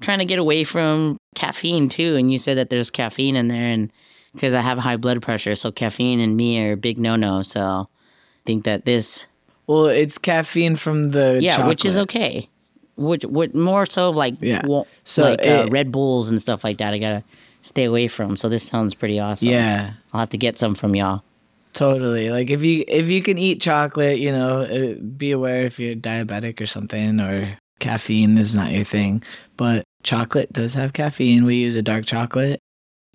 Trying 0.00 0.18
to 0.18 0.24
get 0.24 0.38
away 0.38 0.64
from 0.64 1.16
caffeine 1.34 1.88
too, 1.88 2.16
and 2.16 2.32
you 2.32 2.38
said 2.38 2.58
that 2.58 2.70
there's 2.70 2.90
caffeine 2.90 3.36
in 3.36 3.48
there, 3.48 3.64
and 3.64 3.90
because 4.32 4.52
I 4.54 4.60
have 4.60 4.78
high 4.78 4.96
blood 4.96 5.22
pressure, 5.22 5.54
so 5.54 5.70
caffeine 5.70 6.20
and 6.20 6.36
me 6.36 6.62
are 6.64 6.72
a 6.72 6.76
big 6.76 6.98
no 6.98 7.16
no. 7.16 7.42
So 7.42 7.60
I 7.60 7.84
think 8.44 8.64
that 8.64 8.84
this, 8.84 9.26
Well, 9.66 9.86
it's 9.86 10.18
caffeine 10.18 10.76
from 10.76 11.10
the 11.12 11.38
yeah, 11.40 11.66
which 11.68 11.84
is 11.84 11.96
okay. 11.98 12.48
Which, 12.96 13.24
what 13.24 13.54
more 13.54 13.86
so 13.86 14.10
like 14.10 14.34
Yeah. 14.40 14.64
wa- 14.66 14.84
So 15.04 15.22
like 15.22 15.46
uh, 15.46 15.68
Red 15.70 15.90
Bulls 15.90 16.28
and 16.28 16.40
stuff 16.40 16.64
like 16.64 16.78
that. 16.78 16.92
I 16.94 16.98
gotta 16.98 17.24
stay 17.64 17.84
away 17.84 18.06
from. 18.06 18.36
So 18.36 18.48
this 18.48 18.62
sounds 18.62 18.94
pretty 18.94 19.18
awesome. 19.18 19.48
Yeah. 19.48 19.94
I'll 20.12 20.20
have 20.20 20.30
to 20.30 20.38
get 20.38 20.58
some 20.58 20.74
from 20.74 20.94
y'all. 20.94 21.24
Totally. 21.72 22.30
Like 22.30 22.50
if 22.50 22.62
you 22.62 22.84
if 22.86 23.08
you 23.08 23.22
can 23.22 23.36
eat 23.38 23.60
chocolate, 23.60 24.18
you 24.18 24.30
know, 24.30 24.60
uh, 24.60 25.00
be 25.00 25.32
aware 25.32 25.62
if 25.62 25.80
you're 25.80 25.96
diabetic 25.96 26.60
or 26.60 26.66
something 26.66 27.18
or 27.18 27.58
caffeine 27.80 28.38
is 28.38 28.54
not 28.54 28.70
your 28.70 28.84
thing. 28.84 29.24
But 29.56 29.82
chocolate 30.04 30.52
does 30.52 30.74
have 30.74 30.92
caffeine. 30.92 31.44
We 31.44 31.56
use 31.56 31.74
a 31.74 31.82
dark 31.82 32.04
chocolate. 32.06 32.60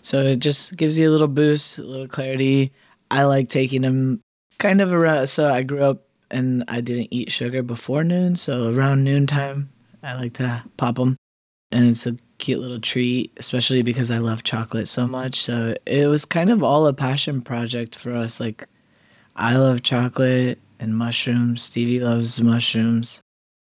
So 0.01 0.23
it 0.23 0.39
just 0.39 0.75
gives 0.75 0.99
you 0.99 1.09
a 1.09 1.11
little 1.11 1.27
boost, 1.27 1.77
a 1.77 1.83
little 1.83 2.07
clarity. 2.07 2.73
I 3.11 3.23
like 3.23 3.49
taking 3.49 3.83
them 3.83 4.19
kind 4.57 4.81
of 4.81 4.91
around 4.91 5.27
so 5.27 5.47
I 5.47 5.61
grew 5.63 5.83
up 5.83 6.03
and 6.31 6.63
I 6.67 6.81
didn't 6.81 7.07
eat 7.11 7.31
sugar 7.31 7.63
before 7.63 8.03
noon, 8.03 8.35
so 8.35 8.73
around 8.73 9.03
noontime 9.03 9.69
I 10.03 10.15
like 10.15 10.33
to 10.33 10.63
pop 10.77 10.95
them. 10.95 11.17
And 11.71 11.87
it's 11.89 12.05
a 12.05 12.17
cute 12.39 12.59
little 12.59 12.79
treat, 12.79 13.31
especially 13.37 13.81
because 13.81 14.11
I 14.11 14.17
love 14.17 14.43
chocolate 14.43 14.87
so 14.87 15.07
much. 15.07 15.41
So 15.41 15.75
it 15.85 16.07
was 16.07 16.25
kind 16.25 16.49
of 16.49 16.63
all 16.63 16.87
a 16.87 16.93
passion 16.93 17.41
project 17.41 17.95
for 17.95 18.13
us. 18.15 18.39
Like, 18.39 18.67
I 19.35 19.55
love 19.55 19.83
chocolate 19.83 20.59
and 20.79 20.97
mushrooms. 20.97 21.61
Stevie 21.61 21.99
loves 21.99 22.41
mushrooms. 22.41 23.21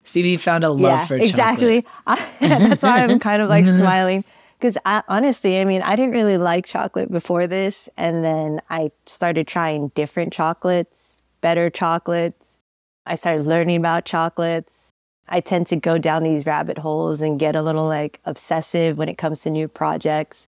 Stevie 0.04 0.38
found 0.38 0.64
a 0.64 0.70
love 0.70 1.00
yeah, 1.00 1.06
for 1.06 1.16
exactly. 1.16 1.86
I, 2.06 2.16
that's 2.40 2.84
why 2.84 3.04
I'm 3.04 3.20
kind 3.20 3.42
of 3.42 3.50
like 3.50 3.66
smiling 3.68 4.24
because 4.58 4.78
I, 4.86 5.04
honestly, 5.08 5.60
I 5.60 5.66
mean, 5.66 5.82
I 5.82 5.96
didn't 5.96 6.14
really 6.14 6.38
like 6.38 6.66
chocolate 6.66 7.12
before 7.12 7.46
this, 7.48 7.90
and 7.98 8.24
then 8.24 8.62
I 8.70 8.92
started 9.06 9.48
trying 9.48 9.90
different 9.90 10.34
chocolates, 10.34 11.18
better 11.42 11.70
chocolates. 11.70 12.58
I 13.06 13.16
started 13.16 13.46
learning 13.46 13.80
about 13.80 14.06
chocolates. 14.06 14.87
I 15.30 15.42
tend 15.42 15.68
to 15.68 15.76
go 15.76 15.98
down 15.98 16.24
these 16.24 16.46
rabbit 16.46 16.78
holes 16.78 17.22
and 17.22 17.40
get 17.40 17.56
a 17.56 17.62
little 17.62 17.86
like 17.86 18.20
obsessive 18.26 18.98
when 18.98 19.10
it 19.10 19.18
comes 19.18 19.42
to 19.42 19.50
new 19.50 19.68
projects. 19.68 20.48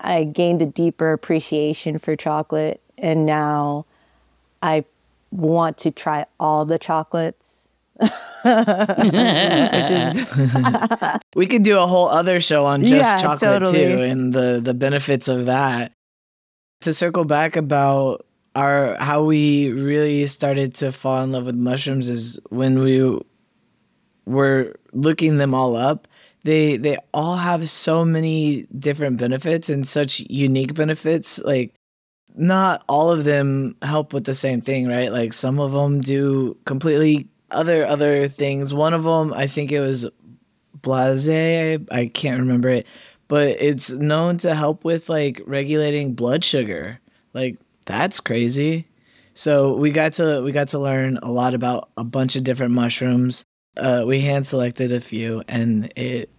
I 0.00 0.24
gained 0.24 0.62
a 0.62 0.66
deeper 0.66 1.12
appreciation 1.12 1.98
for 1.98 2.16
chocolate, 2.16 2.80
and 2.98 3.24
now 3.24 3.86
I 4.62 4.84
want 5.30 5.78
to 5.78 5.90
try 5.90 6.26
all 6.38 6.64
the 6.64 6.78
chocolates. 6.78 7.70
We 11.34 11.46
could 11.46 11.62
do 11.62 11.78
a 11.78 11.86
whole 11.86 12.08
other 12.08 12.40
show 12.40 12.66
on 12.66 12.84
just 12.84 13.14
Yeah, 13.14 13.18
chocolate 13.18 13.66
too 13.66 14.02
and 14.02 14.32
the 14.32 14.60
the 14.62 14.74
benefits 14.74 15.28
of 15.28 15.46
that. 15.46 15.92
To 16.82 16.92
circle 16.92 17.24
back 17.24 17.56
about 17.56 18.26
our 18.54 18.96
how 18.96 19.22
we 19.22 19.72
really 19.72 20.26
started 20.26 20.74
to 20.76 20.92
fall 20.92 21.22
in 21.24 21.32
love 21.32 21.46
with 21.46 21.54
mushrooms 21.54 22.08
is 22.08 22.38
when 22.50 22.80
we 22.80 23.18
were 24.26 24.76
looking 24.92 25.38
them 25.38 25.54
all 25.54 25.76
up. 25.76 26.08
They 26.44 26.76
they 26.76 26.98
all 27.14 27.36
have 27.36 27.68
so 27.70 28.04
many 28.04 28.66
different 28.78 29.16
benefits 29.16 29.68
and 29.68 29.86
such 29.86 30.20
unique 30.20 30.74
benefits 30.74 31.38
like 31.40 31.74
not 32.34 32.82
all 32.88 33.10
of 33.10 33.24
them 33.24 33.76
help 33.82 34.12
with 34.12 34.24
the 34.24 34.34
same 34.34 34.60
thing, 34.60 34.88
right? 34.88 35.12
Like 35.12 35.32
some 35.32 35.60
of 35.60 35.72
them 35.72 36.00
do 36.00 36.56
completely 36.64 37.28
other 37.50 37.84
other 37.84 38.28
things. 38.28 38.72
One 38.74 38.94
of 38.94 39.04
them, 39.04 39.32
I 39.34 39.46
think 39.46 39.72
it 39.72 39.80
was 39.80 40.08
blase, 40.80 41.28
I, 41.28 41.78
I 41.90 42.06
can't 42.06 42.40
remember 42.40 42.68
it, 42.70 42.86
but 43.28 43.48
it's 43.60 43.90
known 43.92 44.38
to 44.38 44.54
help 44.54 44.84
with 44.84 45.08
like 45.08 45.40
regulating 45.46 46.14
blood 46.14 46.44
sugar. 46.44 46.98
Like 47.34 47.58
that's 47.84 48.20
crazy. 48.20 48.86
So 49.34 49.76
we 49.76 49.90
got 49.90 50.14
to 50.14 50.42
we 50.42 50.52
got 50.52 50.68
to 50.68 50.78
learn 50.78 51.18
a 51.22 51.30
lot 51.30 51.54
about 51.54 51.90
a 51.96 52.04
bunch 52.04 52.36
of 52.36 52.44
different 52.44 52.72
mushrooms. 52.72 53.44
Uh, 53.76 54.04
we 54.06 54.20
hand 54.20 54.46
selected 54.46 54.92
a 54.92 55.00
few, 55.00 55.42
and 55.48 55.92
it 55.96 56.30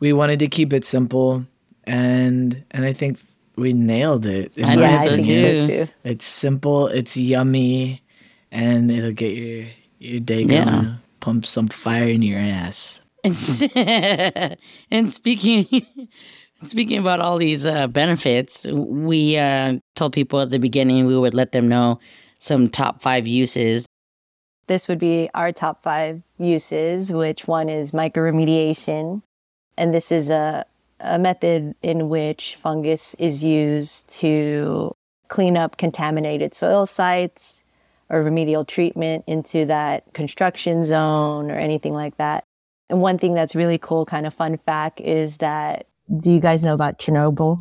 we 0.00 0.12
wanted 0.12 0.38
to 0.40 0.48
keep 0.48 0.72
it 0.72 0.84
simple, 0.84 1.44
and 1.84 2.64
and 2.70 2.84
I 2.84 2.92
think 2.92 3.18
we 3.56 3.72
nailed 3.72 4.26
it. 4.26 4.52
I 4.58 4.74
yeah, 4.74 5.00
I 5.00 5.08
think 5.08 5.26
so 5.26 5.32
too. 5.32 5.66
too. 5.66 5.92
It's 6.04 6.26
simple, 6.26 6.88
it's 6.88 7.16
yummy, 7.16 8.02
and 8.50 8.90
it'll 8.90 9.12
get 9.12 9.36
your 9.36 9.66
your 9.98 10.20
day 10.20 10.44
going. 10.44 10.68
Yeah. 10.68 10.94
Pump 11.20 11.46
some 11.46 11.68
fire 11.68 12.06
in 12.08 12.22
your 12.22 12.38
ass. 12.38 13.00
and 13.24 15.08
speaking 15.08 15.66
speaking 16.66 16.98
about 16.98 17.20
all 17.20 17.38
these 17.38 17.66
uh, 17.66 17.86
benefits, 17.86 18.66
we 18.66 19.36
uh, 19.38 19.78
told 19.94 20.12
people 20.12 20.40
at 20.40 20.50
the 20.50 20.58
beginning 20.58 21.06
we 21.06 21.16
would 21.16 21.34
let 21.34 21.52
them 21.52 21.68
know 21.68 21.98
some 22.38 22.68
top 22.68 23.00
five 23.00 23.26
uses. 23.26 23.86
This 24.66 24.88
would 24.88 24.98
be 24.98 25.28
our 25.34 25.52
top 25.52 25.82
five 25.82 26.22
uses, 26.38 27.12
which 27.12 27.46
one 27.46 27.68
is 27.68 27.92
mycoremediation. 27.92 29.22
And 29.76 29.92
this 29.92 30.10
is 30.10 30.30
a, 30.30 30.64
a 31.00 31.18
method 31.18 31.74
in 31.82 32.08
which 32.08 32.56
fungus 32.56 33.14
is 33.14 33.44
used 33.44 34.10
to 34.20 34.94
clean 35.28 35.56
up 35.56 35.76
contaminated 35.76 36.54
soil 36.54 36.86
sites 36.86 37.64
or 38.08 38.22
remedial 38.22 38.64
treatment 38.64 39.24
into 39.26 39.64
that 39.66 40.12
construction 40.12 40.84
zone 40.84 41.50
or 41.50 41.54
anything 41.54 41.92
like 41.92 42.16
that. 42.18 42.44
And 42.90 43.00
one 43.00 43.18
thing 43.18 43.34
that's 43.34 43.54
really 43.54 43.78
cool, 43.78 44.04
kind 44.04 44.26
of 44.26 44.34
fun 44.34 44.58
fact, 44.58 45.00
is 45.00 45.38
that 45.38 45.86
do 46.20 46.30
you 46.30 46.40
guys 46.40 46.62
know 46.62 46.74
about 46.74 46.98
Chernobyl? 46.98 47.58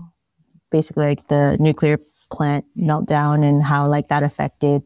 Basically, 0.69 1.05
like 1.05 1.27
the 1.27 1.57
nuclear 1.59 1.97
plant 2.31 2.65
meltdown 2.77 3.47
and 3.47 3.63
how 3.63 3.87
like 3.87 4.09
that 4.09 4.23
affected 4.23 4.83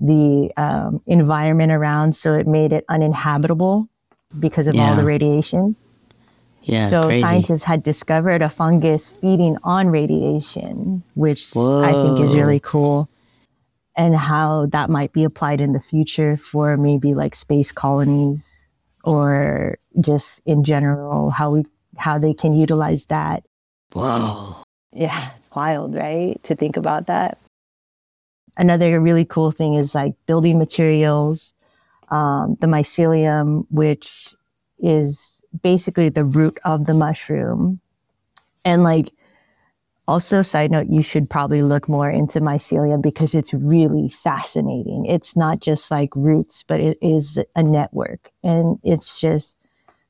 the 0.00 0.52
um, 0.56 1.00
environment 1.06 1.72
around, 1.72 2.14
so 2.14 2.34
it 2.34 2.46
made 2.46 2.72
it 2.72 2.84
uninhabitable 2.88 3.88
because 4.38 4.66
of 4.66 4.76
all 4.78 4.94
the 4.94 5.04
radiation. 5.04 5.76
Yeah, 6.62 6.86
so 6.86 7.06
crazy. 7.06 7.20
scientists 7.20 7.64
had 7.64 7.82
discovered 7.82 8.40
a 8.40 8.48
fungus 8.48 9.12
feeding 9.12 9.58
on 9.64 9.88
radiation, 9.88 11.02
which 11.14 11.54
I 11.56 11.92
think 11.92 12.20
is 12.20 12.34
really 12.34 12.60
cool, 12.60 13.08
and 13.96 14.16
how 14.16 14.66
that 14.66 14.88
might 14.88 15.12
be 15.12 15.24
applied 15.24 15.60
in 15.60 15.72
the 15.72 15.80
future 15.80 16.36
for 16.36 16.76
maybe 16.76 17.14
like 17.14 17.34
space 17.34 17.70
colonies 17.70 18.72
or 19.04 19.76
just 20.00 20.44
in 20.46 20.64
general 20.64 21.30
how 21.30 21.50
we 21.50 21.64
how 21.98 22.18
they 22.18 22.34
can 22.34 22.54
utilize 22.54 23.06
that. 23.06 23.44
Wow. 23.94 24.64
Yeah, 24.92 25.30
it's 25.36 25.48
wild, 25.54 25.94
right? 25.94 26.42
To 26.44 26.54
think 26.54 26.76
about 26.76 27.06
that. 27.06 27.38
Another 28.56 29.00
really 29.00 29.24
cool 29.24 29.50
thing 29.50 29.74
is 29.74 29.94
like 29.94 30.14
building 30.26 30.58
materials, 30.58 31.54
um, 32.10 32.56
the 32.60 32.66
mycelium, 32.66 33.66
which 33.70 34.34
is 34.78 35.44
basically 35.62 36.08
the 36.08 36.24
root 36.24 36.58
of 36.64 36.86
the 36.86 36.94
mushroom. 36.94 37.80
And 38.64 38.82
like, 38.82 39.06
also, 40.06 40.42
side 40.42 40.70
note, 40.70 40.88
you 40.90 41.00
should 41.00 41.30
probably 41.30 41.62
look 41.62 41.88
more 41.88 42.10
into 42.10 42.38
mycelium 42.40 43.00
because 43.00 43.34
it's 43.34 43.54
really 43.54 44.10
fascinating. 44.10 45.06
It's 45.06 45.34
not 45.34 45.60
just 45.60 45.90
like 45.90 46.10
roots, 46.14 46.62
but 46.62 46.80
it 46.80 46.98
is 47.00 47.42
a 47.56 47.62
network. 47.62 48.30
And 48.42 48.78
it's 48.84 49.18
just 49.18 49.58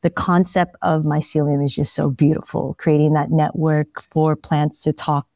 the 0.02 0.10
concept 0.10 0.74
of 0.82 1.04
mycelium 1.04 1.64
is 1.64 1.76
just 1.76 1.94
so 1.94 2.10
beautiful, 2.10 2.74
creating 2.76 3.12
that 3.12 3.30
network 3.30 4.02
for 4.02 4.34
plants 4.34 4.82
to 4.82 4.92
talk 4.92 5.33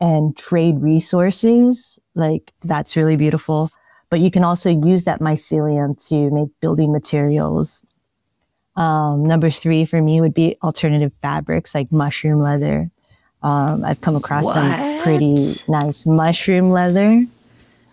and 0.00 0.36
trade 0.36 0.80
resources. 0.80 1.98
Like, 2.14 2.52
that's 2.64 2.96
really 2.96 3.16
beautiful. 3.16 3.70
But 4.10 4.20
you 4.20 4.30
can 4.30 4.44
also 4.44 4.70
use 4.70 5.04
that 5.04 5.20
mycelium 5.20 5.96
to 6.08 6.30
make 6.30 6.48
building 6.60 6.92
materials. 6.92 7.84
Um, 8.76 9.24
number 9.24 9.50
three 9.50 9.84
for 9.84 10.00
me 10.00 10.20
would 10.20 10.34
be 10.34 10.56
alternative 10.62 11.12
fabrics 11.22 11.74
like 11.74 11.90
mushroom 11.90 12.40
leather. 12.40 12.90
Um, 13.42 13.84
I've 13.84 14.00
come 14.00 14.16
across 14.16 14.52
some 14.52 15.00
pretty 15.02 15.36
nice 15.68 16.04
mushroom 16.04 16.70
leather. 16.70 17.24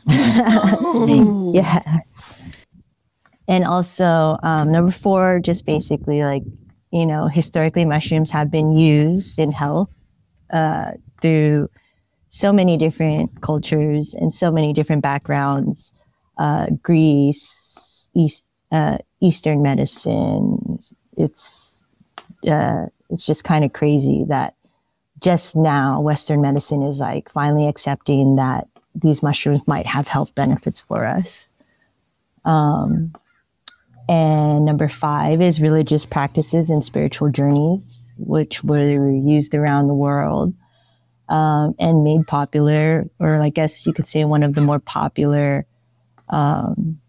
Oh. 0.07 1.51
yeah. 1.55 1.99
And 3.47 3.65
also, 3.65 4.37
um, 4.43 4.71
number 4.71 4.91
four, 4.91 5.39
just 5.39 5.65
basically 5.65 6.23
like, 6.23 6.43
you 6.91 7.05
know, 7.05 7.27
historically 7.27 7.85
mushrooms 7.85 8.31
have 8.31 8.49
been 8.49 8.75
used 8.75 9.39
in 9.39 9.51
health 9.51 9.93
uh, 10.51 10.91
through 11.21 11.69
so 12.33 12.51
many 12.51 12.77
different 12.77 13.41
cultures 13.41 14.15
and 14.15 14.33
so 14.33 14.51
many 14.51 14.73
different 14.73 15.03
backgrounds. 15.03 15.93
Uh, 16.39 16.65
Greece, 16.81 18.09
East, 18.15 18.43
uh, 18.71 18.97
Eastern 19.21 19.61
medicine. 19.61 20.79
It's, 21.15 21.85
uh, 22.49 22.87
it's 23.11 23.27
just 23.27 23.43
kind 23.43 23.63
of 23.63 23.73
crazy 23.73 24.25
that 24.29 24.55
just 25.21 25.55
now 25.55 26.01
Western 26.01 26.41
medicine 26.41 26.81
is 26.81 26.99
like 26.99 27.29
finally 27.29 27.67
accepting 27.67 28.35
that 28.37 28.67
these 28.95 29.21
mushrooms 29.21 29.61
might 29.67 29.85
have 29.85 30.07
health 30.07 30.33
benefits 30.33 30.81
for 30.81 31.05
us. 31.05 31.51
Um, 32.45 33.13
and 34.09 34.65
number 34.65 34.89
five 34.89 35.39
is 35.39 35.61
religious 35.61 36.03
practices 36.03 36.71
and 36.71 36.83
spiritual 36.83 37.29
journeys, 37.29 38.15
which 38.17 38.63
were 38.63 39.11
used 39.11 39.53
around 39.53 39.85
the 39.85 39.93
world 39.93 40.55
um, 41.33 41.73
and 41.79 42.03
made 42.03 42.27
popular, 42.27 43.09
or 43.17 43.41
I 43.41 43.49
guess 43.49 43.87
you 43.87 43.93
could 43.93 44.05
say 44.05 44.23
one 44.23 44.43
of 44.43 44.53
the 44.53 44.61
more 44.61 44.77
popular 44.77 45.65
um, 46.29 47.01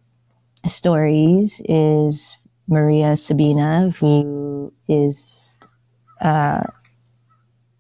stories 0.66 1.60
is 1.66 2.38
Maria 2.66 3.18
Sabina, 3.18 3.90
who 3.90 4.72
is 4.88 5.60
uh, 6.22 6.62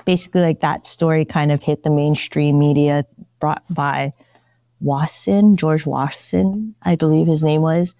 basically 0.04 0.42
like 0.42 0.60
that 0.60 0.84
story 0.84 1.24
kind 1.24 1.50
of 1.50 1.62
hit 1.62 1.82
the 1.82 1.88
mainstream 1.88 2.58
media 2.58 3.06
brought 3.40 3.62
by 3.70 4.12
Wasson, 4.80 5.56
George 5.56 5.86
Wasson, 5.86 6.74
I 6.82 6.94
believe 6.94 7.26
his 7.26 7.42
name 7.42 7.62
was. 7.62 7.96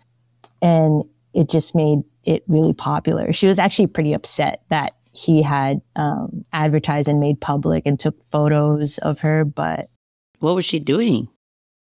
And 0.61 1.03
it 1.33 1.49
just 1.49 1.75
made 1.75 2.01
it 2.25 2.45
really 2.47 2.75
popular. 2.75 3.33
She 3.33 3.47
was 3.47 3.59
actually 3.59 3.87
pretty 3.87 4.13
upset 4.13 4.65
that 4.69 4.93
he 5.15 5.43
had 5.43 5.81
um, 5.97 6.45
advertised 6.53 7.09
and 7.09 7.21
made 7.21 7.41
public 7.41 7.85
and 7.87 7.99
took 7.99 8.23
photos 8.25 8.99
of 8.99 9.21
her, 9.21 9.45
but 9.45 9.87
What 10.41 10.55
was 10.55 10.65
she 10.65 10.79
doing? 10.81 11.29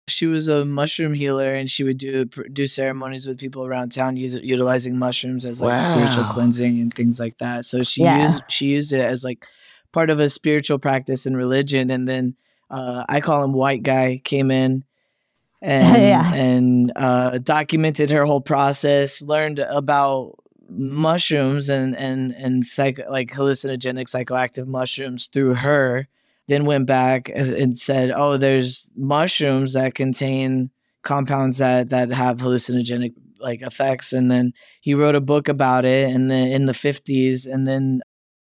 She 0.07 0.25
was 0.25 0.47
a 0.47 0.65
mushroom 0.65 1.13
healer, 1.13 1.53
and 1.53 1.69
she 1.69 1.83
would 1.83 1.99
do 1.99 2.25
do 2.25 2.65
ceremonies 2.65 3.27
with 3.27 3.37
people 3.37 3.63
around 3.63 3.91
town, 3.91 4.17
use, 4.17 4.33
utilizing 4.41 4.97
mushrooms 4.97 5.45
as 5.45 5.61
like 5.61 5.77
spiritual 5.77 6.25
cleansing 6.25 6.79
and 6.81 6.91
things 6.91 7.19
like 7.19 7.37
that. 7.37 7.63
So 7.65 7.83
she 7.83 8.01
Yeah. 8.01 8.23
used 8.23 8.41
she 8.49 8.65
used 8.67 8.91
it 8.91 9.01
as 9.05 9.23
like 9.23 9.45
part 9.93 10.09
of 10.09 10.19
a 10.19 10.27
spiritual 10.29 10.79
practice 10.79 11.27
and 11.27 11.37
religion. 11.37 11.91
And 11.91 12.07
then 12.07 12.35
uh, 12.71 13.05
I 13.07 13.21
call 13.21 13.43
him 13.43 13.53
White 13.53 13.83
Guy 13.83 14.19
came 14.23 14.49
in 14.49 14.83
and 15.61 16.01
Yeah. 16.01 16.33
and 16.33 16.91
uh, 16.95 17.37
documented 17.37 18.09
her 18.09 18.25
whole 18.25 18.41
process, 18.41 19.21
learned 19.21 19.59
about 19.59 20.38
mushrooms 20.69 21.69
and 21.69 21.95
and 21.95 22.31
and 22.33 22.63
like 23.09 23.31
hallucinogenic 23.31 24.05
psychoactive 24.05 24.67
mushrooms 24.67 25.27
through 25.27 25.55
her 25.55 26.07
then 26.47 26.65
went 26.65 26.85
back 26.85 27.29
and 27.33 27.77
said 27.77 28.11
oh 28.11 28.37
there's 28.37 28.91
mushrooms 28.95 29.73
that 29.73 29.95
contain 29.95 30.69
compounds 31.01 31.57
that 31.59 31.89
that 31.89 32.11
have 32.11 32.39
hallucinogenic 32.39 33.13
like 33.39 33.61
effects. 33.61 34.13
And 34.13 34.29
then 34.29 34.53
he 34.81 34.93
wrote 34.93 35.15
a 35.15 35.21
book 35.21 35.47
about 35.47 35.85
it 35.85 36.13
and 36.13 36.29
then 36.29 36.49
in 36.49 36.65
the 36.65 36.73
50s 36.73 37.51
and 37.51 37.67
then 37.67 38.01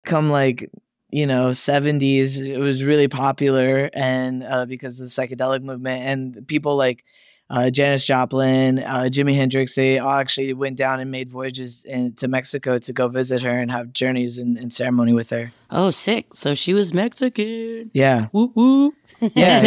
come 0.05 0.31
like 0.31 0.71
you 1.13 1.27
know 1.27 1.49
70s 1.49 2.41
it 2.41 2.59
was 2.59 2.85
really 2.85 3.09
popular 3.09 3.91
and 3.93 4.43
uh, 4.43 4.65
because 4.65 5.01
of 5.01 5.07
the 5.07 5.11
psychedelic 5.11 5.63
movement 5.63 6.03
and 6.05 6.49
people 6.49 6.77
like 6.77 7.05
uh, 7.51 7.69
Janis 7.69 8.05
Joplin, 8.05 8.79
uh, 8.79 9.09
Jimi 9.11 9.35
Hendrix, 9.35 9.75
they 9.75 9.99
all 9.99 10.13
actually 10.13 10.53
went 10.53 10.77
down 10.77 11.01
and 11.01 11.11
made 11.11 11.29
voyages 11.31 11.85
in, 11.85 12.15
to 12.15 12.29
Mexico 12.29 12.79
to 12.79 12.93
go 12.93 13.09
visit 13.09 13.43
her 13.43 13.51
and 13.51 13.71
have 13.71 13.93
journeys 13.93 14.39
and, 14.39 14.57
and 14.57 14.73
ceremony 14.73 15.13
with 15.13 15.31
her. 15.31 15.53
Oh, 15.71 15.91
sick. 15.91 16.35
So 16.35 16.55
she 16.55 16.73
was 16.73 16.95
Mexican. 16.95 17.91
Yeah, 17.93 18.29
Whoop 18.33 18.53
whoop. 18.55 18.95
Yeah, 19.21 19.61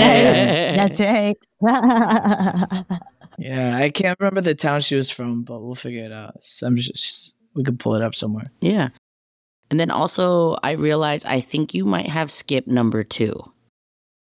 that's 0.78 1.00
right. 1.00 1.36
That's 1.62 2.72
right. 2.90 3.02
yeah. 3.38 3.78
I 3.78 3.90
can't 3.90 4.20
remember 4.20 4.42
the 4.42 4.56
town 4.56 4.82
she 4.82 4.96
was 4.96 5.12
from, 5.12 5.44
but 5.44 5.62
we'll 5.62 5.76
figure 5.76 6.06
it 6.06 6.12
out. 6.12 6.42
Some 6.42 6.78
just, 6.78 7.38
we 7.54 7.64
could 7.64 7.80
pull 7.80 7.94
it 7.94 8.02
up 8.02 8.16
somewhere. 8.16 8.52
Yeah. 8.62 8.90
And 9.70 9.80
then 9.80 9.92
also, 9.92 10.58
I 10.64 10.72
realized 10.72 11.26
I 11.26 11.40
think 11.40 11.74
you 11.74 11.86
might 11.86 12.10
have 12.10 12.32
skipped 12.32 12.68
number 12.68 13.04
two. 13.04 13.53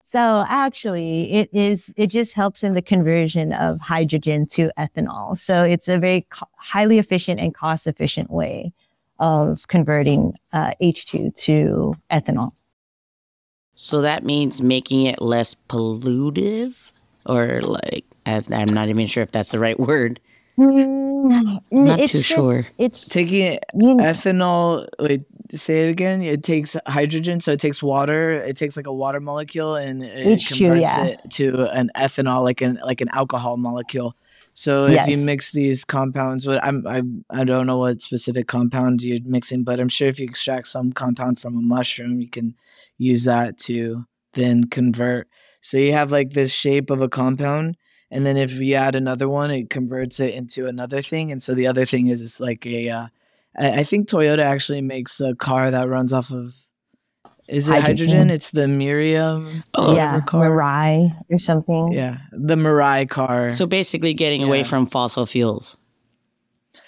So 0.09 0.45
actually, 0.49 1.33
it 1.33 1.51
is. 1.53 1.93
It 1.97 2.07
just 2.11 2.35
helps 2.35 2.63
in 2.63 2.75
the 2.75 2.81
conversion 2.81 3.53
of 3.53 3.81
hydrogen 3.81 4.47
to 4.53 4.71
ethanol. 4.79 5.37
So 5.37 5.65
it's 5.65 5.89
a 5.89 5.99
very 5.99 6.21
co- 6.31 6.47
highly 6.55 6.99
efficient 7.01 7.41
and 7.41 7.53
cost 7.53 7.89
efficient 7.89 8.31
way 8.31 8.73
of 9.19 9.67
converting 9.67 10.35
uh, 10.53 10.71
H2 10.81 11.35
to 11.47 11.97
ethanol. 12.09 12.53
So 13.75 14.01
that 14.03 14.23
means 14.23 14.63
making 14.63 15.07
it 15.07 15.21
less 15.21 15.57
pollutive, 15.57 16.93
or 17.27 17.63
like 17.63 18.05
I- 18.25 18.45
I'm 18.53 18.73
not 18.73 18.89
even 18.89 19.09
sure 19.09 19.25
if 19.25 19.33
that's 19.33 19.51
the 19.51 19.59
right 19.59 19.79
word. 19.81 20.21
Mm, 20.57 21.61
Not 21.73 21.99
it's 21.99 22.13
too 22.13 22.19
just- 22.19 22.29
sure. 22.31 22.61
It's 22.79 23.09
Taking 23.09 23.41
it, 23.43 23.65
you, 23.75 23.97
ethanol, 23.97 24.87
wait, 25.01 25.25
say 25.55 25.87
it 25.87 25.91
again. 25.91 26.23
It 26.23 26.43
takes 26.43 26.77
hydrogen, 26.87 27.41
so 27.41 27.53
it 27.53 27.61
takes 27.61 27.83
water. 27.83 28.35
It 28.35 28.57
takes 28.57 28.77
like 28.77 28.87
a 28.87 28.93
water 28.93 29.21
molecule 29.21 29.77
and 29.77 30.03
it 30.03 30.39
H2, 30.39 30.59
converts 30.59 30.81
yeah. 30.81 31.05
it 31.05 31.21
to 31.33 31.71
an 31.77 31.91
ethanol, 31.97 32.43
like 32.43 32.61
an 32.61 32.79
like 32.85 33.01
an 33.01 33.09
alcohol 33.13 33.57
molecule. 33.57 34.15
So 34.55 34.87
if 34.87 35.07
you 35.07 35.19
mix 35.19 35.53
these 35.53 35.85
compounds, 35.85 36.47
what 36.47 36.65
I'm 36.65 36.87
I 36.87 37.03
I 37.29 37.45
don't 37.45 37.67
know 37.67 37.77
what 37.77 38.01
specific 38.01 38.49
compound 38.49 39.03
you're 39.03 39.21
mixing, 39.23 39.65
but 39.65 39.81
I'm 39.81 39.91
sure 39.91 40.09
if 40.09 40.19
you 40.19 40.25
extract 40.25 40.69
some 40.69 40.93
compound 40.93 41.39
from 41.39 41.57
a 41.59 41.61
mushroom, 41.61 42.21
you 42.21 42.29
can 42.29 42.55
use 42.97 43.25
that 43.25 43.59
to 43.59 44.07
then 44.33 44.65
convert. 44.65 45.29
So 45.61 45.77
you 45.77 45.93
have 45.93 46.11
like 46.11 46.31
this 46.31 46.55
shape 46.55 46.89
of 46.89 47.03
a 47.03 47.09
compound, 47.09 47.77
and 48.11 48.25
then 48.25 48.39
if 48.39 48.53
you 48.53 48.77
add 48.77 48.95
another 48.95 49.29
one, 49.29 49.51
it 49.51 49.69
converts 49.69 50.21
it 50.21 50.33
into 50.33 50.67
another 50.67 51.03
thing. 51.03 51.31
And 51.31 51.43
so 51.43 51.53
the 51.53 51.67
other 51.67 51.85
thing 51.85 52.07
is 52.07 52.23
it's 52.23 52.41
like 52.41 52.65
a 52.65 52.89
uh, 52.89 53.07
I, 53.59 53.81
I 53.81 53.83
think 53.85 54.09
Toyota 54.09 54.41
actually 54.41 54.81
makes 54.81 55.21
a 55.21 55.35
car 55.35 55.71
that 55.71 55.89
runs 55.89 56.13
off 56.13 56.31
of 56.31 56.55
is 57.49 57.69
it 57.69 57.73
hydrogen? 57.81 58.09
Hydrogen. 58.09 58.31
It's 58.31 58.51
the 58.51 58.67
Miriam 58.67 59.63
Oh, 59.75 59.95
yeah, 59.95 60.21
car. 60.23 60.47
Mirai 60.51 61.17
or 61.31 61.39
something. 61.39 61.93
Yeah, 61.93 62.19
the 62.33 62.57
Mirai 62.57 63.09
car. 63.09 63.53
So 63.53 63.67
basically, 63.67 64.15
getting 64.15 64.43
away 64.43 64.65
from 64.65 64.87
fossil 64.89 65.27
fuels. 65.27 65.77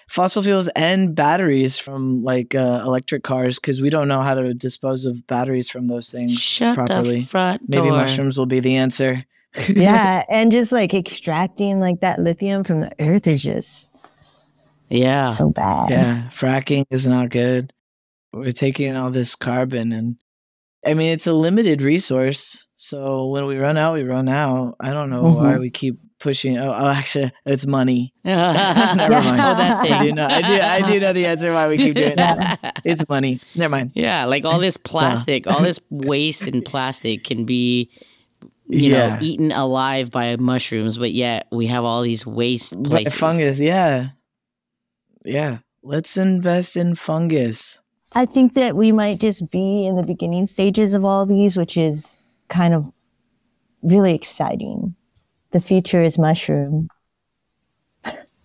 fossil 0.09 0.43
fuels 0.43 0.69
and 0.75 1.15
batteries 1.15 1.79
from 1.79 2.25
like 2.25 2.55
uh, 2.57 2.83
electric 2.85 3.23
cars 3.23 3.59
because 3.61 3.81
we 3.81 3.89
don't 3.91 4.09
know 4.09 4.23
how 4.23 4.35
to 4.35 4.53
dispose 4.55 5.05
of 5.05 5.25
batteries 5.29 5.69
from 5.71 5.87
those 5.87 6.11
things 6.11 6.33
Shut 6.41 6.75
properly. 6.75 7.21
the 7.21 7.27
front 7.27 7.63
Maybe 7.69 7.91
mushrooms 7.91 8.37
will 8.39 8.47
be 8.47 8.59
the 8.61 8.77
answer. 8.77 9.25
yeah, 9.69 10.25
and 10.29 10.51
just 10.51 10.73
like 10.73 10.93
extracting 10.93 11.79
like 11.81 12.01
that 12.01 12.19
lithium 12.19 12.65
from 12.65 12.81
the 12.81 12.93
earth 13.01 13.27
is 13.27 13.43
just 13.43 13.95
Yeah. 14.89 15.27
so 15.27 15.51
bad. 15.51 15.91
Yeah, 15.91 16.29
fracking 16.31 16.85
is 16.91 17.07
not 17.07 17.31
good. 17.31 17.73
We're 18.33 18.51
taking 18.53 18.97
all 18.97 19.11
this 19.11 19.35
carbon 19.35 19.93
and 19.93 20.17
I 20.87 20.95
mean 20.95 21.13
it's 21.13 21.27
a 21.27 21.33
limited 21.33 21.83
resource. 21.83 22.67
So 22.75 23.27
when 23.27 23.47
we 23.47 23.57
run 23.57 23.77
out, 23.77 23.95
we 23.95 24.03
run 24.05 24.29
out. 24.29 24.77
I 24.81 24.93
don't 24.93 25.11
know 25.11 25.23
why 25.23 25.55
Mhm. 25.55 25.61
we 25.61 25.71
keep 25.71 25.99
pushing. 26.21 26.57
Oh, 26.59 26.69
oh 26.73 26.89
actually, 26.89 27.33
it's 27.45 27.67
money. 27.67 28.13
Never 28.25 28.41
mind. 28.43 29.41
Oh, 29.41 29.55
that 29.57 29.83
thing. 29.83 29.93
I 29.93 30.03
do 30.07 30.13
know. 30.13 30.27
I 30.27 30.43
do. 30.43 30.63
I 30.63 30.93
do 30.93 31.01
know 31.01 31.13
the 31.13 31.27
answer 31.27 31.53
why 31.53 31.67
we 31.69 31.77
keep 31.79 31.97
doing 31.97 32.17
that. 32.17 32.81
It's 32.85 33.07
money. 33.09 33.41
Never 33.57 33.71
mind. 33.73 33.93
Yeah, 33.95 34.27
like 34.27 34.45
all 34.45 34.59
this 34.61 34.77
plastic, 34.93 35.47
all 35.47 35.63
this 35.63 35.81
waste 35.91 36.47
in 36.47 36.63
plastic 36.63 37.25
can 37.25 37.45
be, 37.45 37.91
you 38.69 38.93
know, 38.93 39.19
eaten 39.21 39.51
alive 39.53 40.11
by 40.13 40.37
mushrooms, 40.37 40.99
but 40.99 41.13
yet 41.13 41.49
we 41.51 41.67
have 41.67 41.85
all 41.85 42.03
these 42.03 42.25
waste 42.27 42.81
places. 42.85 43.15
fungus, 43.15 43.59
yeah, 43.61 44.09
yeah. 45.25 45.59
Let's 45.83 46.17
invest 46.17 46.77
in 46.77 46.95
fungus. 46.95 47.81
I 48.15 48.27
think 48.27 48.55
that 48.55 48.75
we 48.77 48.93
might 48.93 49.21
just 49.21 49.51
be 49.53 49.87
in 49.87 49.97
the 49.97 50.03
beginning 50.03 50.47
stages 50.47 50.95
of 50.95 51.05
all 51.05 51.27
these, 51.27 51.57
which 51.57 51.77
is 51.77 52.19
kind 52.49 52.75
of 52.75 52.91
really 53.83 54.15
exciting. 54.15 54.95
The 55.51 55.61
future 55.61 56.03
is 56.03 56.19
mushroom. 56.19 56.89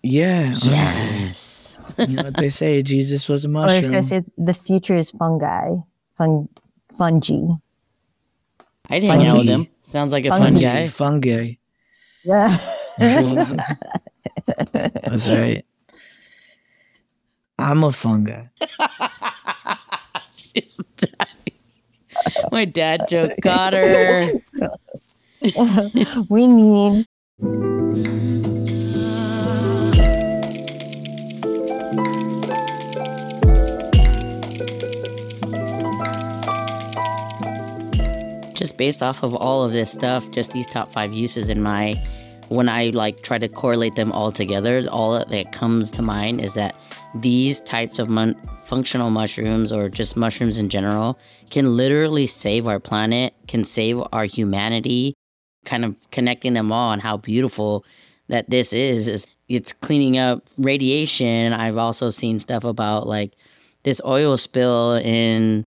Yeah. 0.02 0.52
Yes. 0.62 1.78
you 1.98 2.16
know 2.16 2.24
what 2.24 2.36
they 2.36 2.50
say? 2.50 2.82
Jesus 2.94 3.28
was 3.28 3.44
a 3.44 3.48
mushroom. 3.48 3.78
Or 3.78 3.82
should 3.82 3.90
going 3.90 4.02
to 4.02 4.08
say 4.08 4.22
the 4.36 4.54
future 4.54 4.94
is 4.94 5.10
fungi, 5.10 5.76
fun, 6.16 6.48
fungi. 6.96 7.54
I'd 8.90 9.02
hang 9.02 9.26
out 9.26 9.38
with 9.38 9.48
Fungi. 9.48 9.70
Sounds 9.82 10.12
like 10.12 10.26
a 10.26 10.30
fun 10.30 10.52
Fungi. 10.52 10.62
guy. 10.62 10.88
Fungi. 10.88 11.54
Yeah. 12.22 12.56
That's 14.72 15.28
right. 15.28 15.64
I'm 17.58 17.84
a 17.84 17.92
fungi. 17.92 18.44
She's 20.36 20.80
dying. 20.96 21.58
My 22.50 22.64
dad 22.64 23.02
joke 23.08 23.32
got 23.40 23.74
her. 23.74 24.28
we 26.28 26.48
mean 26.48 27.04
just 38.54 38.78
based 38.78 39.02
off 39.02 39.22
of 39.22 39.34
all 39.34 39.62
of 39.62 39.72
this 39.72 39.90
stuff, 39.90 40.30
just 40.30 40.52
these 40.52 40.66
top 40.66 40.90
five 40.90 41.12
uses 41.12 41.48
in 41.48 41.62
my 41.62 42.02
when 42.48 42.68
I 42.68 42.86
like 42.90 43.22
try 43.22 43.38
to 43.38 43.48
correlate 43.48 43.94
them 43.94 44.12
all 44.12 44.32
together, 44.32 44.82
all 44.90 45.24
that 45.24 45.52
comes 45.52 45.90
to 45.92 46.02
mind 46.02 46.40
is 46.40 46.54
that 46.54 46.74
these 47.14 47.60
types 47.60 47.98
of 47.98 48.08
mon- 48.08 48.36
functional 48.62 49.10
mushrooms 49.10 49.70
or 49.72 49.88
just 49.88 50.16
mushrooms 50.16 50.58
in 50.58 50.68
general 50.68 51.18
can 51.50 51.76
literally 51.76 52.26
save 52.26 52.66
our 52.66 52.80
planet, 52.80 53.34
can 53.46 53.64
save 53.64 54.00
our 54.12 54.24
humanity, 54.24 55.14
kind 55.64 55.84
of 55.84 56.10
connecting 56.10 56.54
them 56.54 56.72
all 56.72 56.92
and 56.92 57.02
how 57.02 57.16
beautiful 57.16 57.84
that 58.28 58.48
this 58.50 58.72
is 58.72 59.06
is 59.06 59.26
it's 59.48 59.72
cleaning 59.72 60.16
up 60.18 60.42
radiation. 60.58 61.52
I've 61.52 61.76
also 61.76 62.10
seen 62.10 62.38
stuff 62.40 62.64
about 62.64 63.06
like 63.06 63.34
this 63.82 64.00
oil 64.04 64.36
spill 64.36 64.94
in 64.94 65.64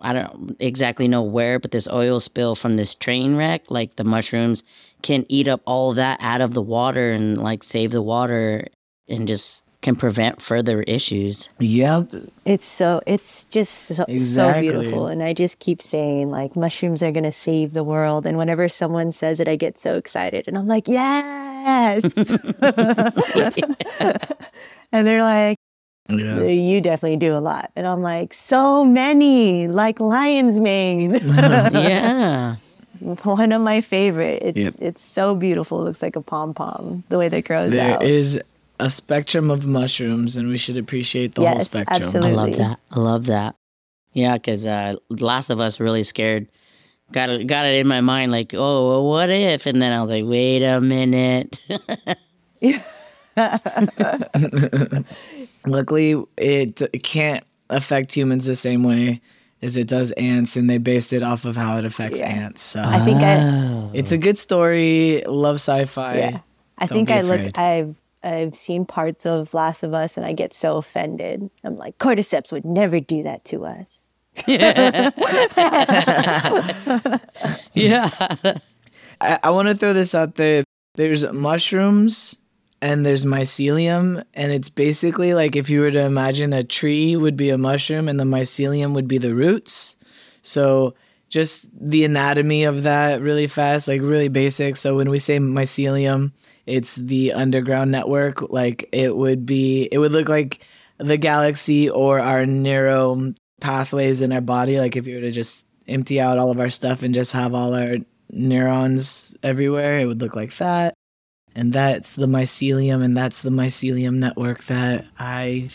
I 0.00 0.12
don't 0.12 0.56
exactly 0.58 1.06
know 1.06 1.22
where, 1.22 1.60
but 1.60 1.70
this 1.70 1.86
oil 1.86 2.18
spill 2.18 2.56
from 2.56 2.76
this 2.76 2.94
train 2.94 3.36
wreck, 3.36 3.70
like 3.70 3.94
the 3.94 4.04
mushrooms 4.04 4.64
can 5.02 5.24
eat 5.28 5.46
up 5.46 5.62
all 5.64 5.94
that 5.94 6.18
out 6.20 6.40
of 6.40 6.54
the 6.54 6.62
water 6.62 7.12
and 7.12 7.38
like 7.38 7.62
save 7.62 7.92
the 7.92 8.02
water 8.02 8.66
and 9.08 9.28
just 9.28 9.64
can 9.82 9.96
prevent 9.96 10.40
further 10.40 10.82
issues. 10.82 11.48
Yep. 11.58 12.12
it's 12.46 12.64
so 12.66 13.00
it's 13.06 13.44
just 13.46 13.72
so, 13.88 14.04
Exactly. 14.08 14.68
so 14.68 14.72
beautiful 14.72 15.06
and 15.08 15.22
i 15.22 15.32
just 15.32 15.58
keep 15.58 15.82
saying 15.82 16.30
like 16.30 16.54
mushrooms 16.56 17.02
are 17.02 17.10
going 17.12 17.24
to 17.24 17.32
save 17.32 17.72
the 17.72 17.84
world 17.84 18.24
and 18.26 18.38
whenever 18.38 18.68
someone 18.68 19.10
says 19.12 19.40
it 19.40 19.48
i 19.48 19.56
get 19.56 19.78
so 19.78 19.96
excited 19.96 20.46
and 20.48 20.56
i'm 20.56 20.66
like 20.68 20.86
yes 20.88 22.04
and 24.92 25.06
they're 25.06 25.22
like 25.22 25.58
Yeah. 26.08 26.42
you 26.42 26.80
definitely 26.80 27.16
do 27.16 27.34
a 27.34 27.40
lot 27.42 27.70
and 27.76 27.86
i'm 27.86 28.02
like 28.02 28.34
so 28.34 28.84
many 28.84 29.68
like 29.68 30.00
lion's 30.00 30.60
mane 30.60 31.14
yeah. 31.14 32.56
one 33.22 33.52
of 33.52 33.62
my 33.62 33.80
favorite 33.80 34.42
it's 34.42 34.58
Yep. 34.58 34.74
it's 34.80 35.02
so 35.04 35.34
beautiful 35.34 35.82
it 35.82 35.84
looks 35.84 36.02
like 36.02 36.16
a 36.16 36.22
pom-pom 36.22 37.04
the 37.08 37.18
way 37.18 37.28
that 37.28 37.44
grows 37.44 37.72
There 37.72 37.94
out 37.94 38.02
is 38.04 38.40
a 38.82 38.90
spectrum 38.90 39.50
of 39.50 39.66
mushrooms, 39.66 40.36
and 40.36 40.48
we 40.48 40.58
should 40.58 40.76
appreciate 40.76 41.34
the 41.34 41.42
whole 41.42 41.54
Yes, 41.54 41.70
spectrum. 41.70 41.96
absolutely. 42.02 42.32
I 42.32 42.44
love 42.44 42.56
that. 42.56 42.80
I 42.90 43.00
love 43.00 43.26
that. 43.26 43.54
Yeah, 44.12 44.34
because 44.34 44.66
uh, 44.66 44.96
Last 45.08 45.50
of 45.50 45.60
Us 45.60 45.80
really 45.80 46.02
scared. 46.02 46.48
Got 47.12 47.30
it, 47.30 47.46
got 47.46 47.66
it 47.66 47.76
in 47.76 47.86
my 47.86 48.00
mind 48.00 48.32
like, 48.32 48.54
oh, 48.54 48.88
well, 48.88 49.08
what 49.08 49.30
if? 49.30 49.66
And 49.66 49.80
then 49.82 49.92
I 49.92 50.00
was 50.00 50.10
like, 50.10 50.24
wait 50.26 50.62
a 50.62 50.80
minute. 50.80 51.60
Luckily, 55.66 56.22
it 56.36 56.82
can't 57.02 57.44
affect 57.70 58.14
humans 58.14 58.46
the 58.46 58.56
same 58.56 58.82
way 58.82 59.20
as 59.62 59.76
it 59.76 59.86
does 59.86 60.10
ants, 60.12 60.56
and 60.56 60.68
they 60.68 60.78
based 60.78 61.12
it 61.12 61.22
off 61.22 61.44
of 61.44 61.56
how 61.56 61.76
it 61.78 61.84
affects 61.84 62.18
Yeah. 62.18 62.30
ants. 62.30 62.62
So 62.62 62.82
i 62.84 62.98
think 63.04 63.22
i 63.22 63.36
Oh. 63.40 63.90
it's 63.94 64.10
a 64.12 64.18
good 64.18 64.38
story. 64.38 65.22
Love 65.26 65.56
sci-fi. 65.56 66.18
Yeah. 66.18 66.38
I 66.78 66.86
Don't 66.86 66.98
think 66.98 67.10
I 67.10 67.20
look 67.20 67.40
afraid. 67.56 67.94
I've 68.22 68.52
I've 68.52 68.54
seen 68.54 68.84
parts 68.84 69.26
of 69.26 69.54
Last 69.54 69.82
of 69.82 69.94
Us 69.94 70.16
and 70.16 70.26
I 70.26 70.32
get 70.32 70.52
so 70.52 70.76
offended. 70.76 71.50
I'm 71.64 71.76
like, 71.76 71.98
cordyceps 71.98 72.52
would 72.52 72.64
never 72.64 73.00
do 73.00 73.22
that 73.24 73.44
to 73.46 73.64
us. 73.64 74.08
yeah. 77.74 78.08
I, 79.20 79.38
I 79.42 79.50
want 79.50 79.68
to 79.68 79.74
throw 79.74 79.92
this 79.92 80.14
out 80.14 80.36
there. 80.36 80.64
There's 80.94 81.30
mushrooms 81.32 82.36
and 82.80 83.06
there's 83.06 83.24
mycelium, 83.24 84.24
and 84.34 84.52
it's 84.52 84.68
basically 84.68 85.34
like 85.34 85.54
if 85.54 85.70
you 85.70 85.80
were 85.80 85.92
to 85.92 86.04
imagine 86.04 86.52
a 86.52 86.64
tree 86.64 87.14
would 87.14 87.36
be 87.36 87.50
a 87.50 87.56
mushroom 87.56 88.08
and 88.08 88.18
the 88.18 88.24
mycelium 88.24 88.92
would 88.94 89.06
be 89.06 89.18
the 89.18 89.34
roots. 89.34 89.96
So 90.42 90.94
just 91.28 91.68
the 91.80 92.04
anatomy 92.04 92.64
of 92.64 92.82
that 92.82 93.22
really 93.22 93.46
fast, 93.46 93.86
like 93.88 94.02
really 94.02 94.28
basic. 94.28 94.76
So 94.76 94.96
when 94.96 95.08
we 95.08 95.18
say 95.18 95.38
mycelium, 95.38 96.32
it's 96.66 96.96
the 96.96 97.32
underground 97.32 97.90
network. 97.90 98.50
Like 98.50 98.88
it 98.92 99.16
would 99.16 99.46
be, 99.46 99.88
it 99.90 99.98
would 99.98 100.12
look 100.12 100.28
like 100.28 100.64
the 100.98 101.16
galaxy 101.16 101.90
or 101.90 102.20
our 102.20 102.46
neuro 102.46 103.34
pathways 103.60 104.20
in 104.20 104.32
our 104.32 104.40
body. 104.40 104.78
Like 104.78 104.96
if 104.96 105.06
you 105.06 105.16
were 105.16 105.22
to 105.22 105.30
just 105.30 105.66
empty 105.88 106.20
out 106.20 106.38
all 106.38 106.50
of 106.50 106.60
our 106.60 106.70
stuff 106.70 107.02
and 107.02 107.14
just 107.14 107.32
have 107.32 107.54
all 107.54 107.74
our 107.74 107.96
neurons 108.30 109.36
everywhere, 109.42 109.98
it 109.98 110.06
would 110.06 110.20
look 110.20 110.36
like 110.36 110.56
that. 110.56 110.94
And 111.54 111.72
that's 111.72 112.16
the 112.16 112.26
mycelium, 112.26 113.04
and 113.04 113.14
that's 113.14 113.42
the 113.42 113.50
mycelium 113.50 114.14
network 114.14 114.64
that 114.64 115.04
I 115.18 115.68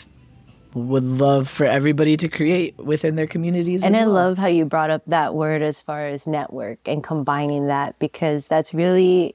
would 0.74 1.04
love 1.04 1.48
for 1.48 1.64
everybody 1.64 2.16
to 2.16 2.28
create 2.28 2.76
within 2.78 3.14
their 3.14 3.28
communities. 3.28 3.84
And 3.84 3.96
I 3.96 4.00
well. 4.00 4.12
love 4.12 4.38
how 4.38 4.48
you 4.48 4.64
brought 4.64 4.90
up 4.90 5.02
that 5.06 5.34
word 5.34 5.62
as 5.62 5.80
far 5.80 6.06
as 6.06 6.26
network 6.26 6.80
and 6.86 7.02
combining 7.02 7.68
that 7.68 7.98
because 8.00 8.48
that's 8.48 8.74
really 8.74 9.34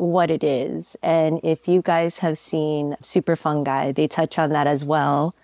what 0.00 0.30
it 0.30 0.42
is. 0.42 0.96
And 1.02 1.40
if 1.42 1.68
you 1.68 1.82
guys 1.82 2.18
have 2.18 2.38
seen 2.38 2.96
Super 3.02 3.36
Fungi, 3.36 3.92
they 3.92 4.08
touch 4.08 4.38
on 4.38 4.50
that 4.50 4.66
as 4.66 4.84
well 4.84 5.34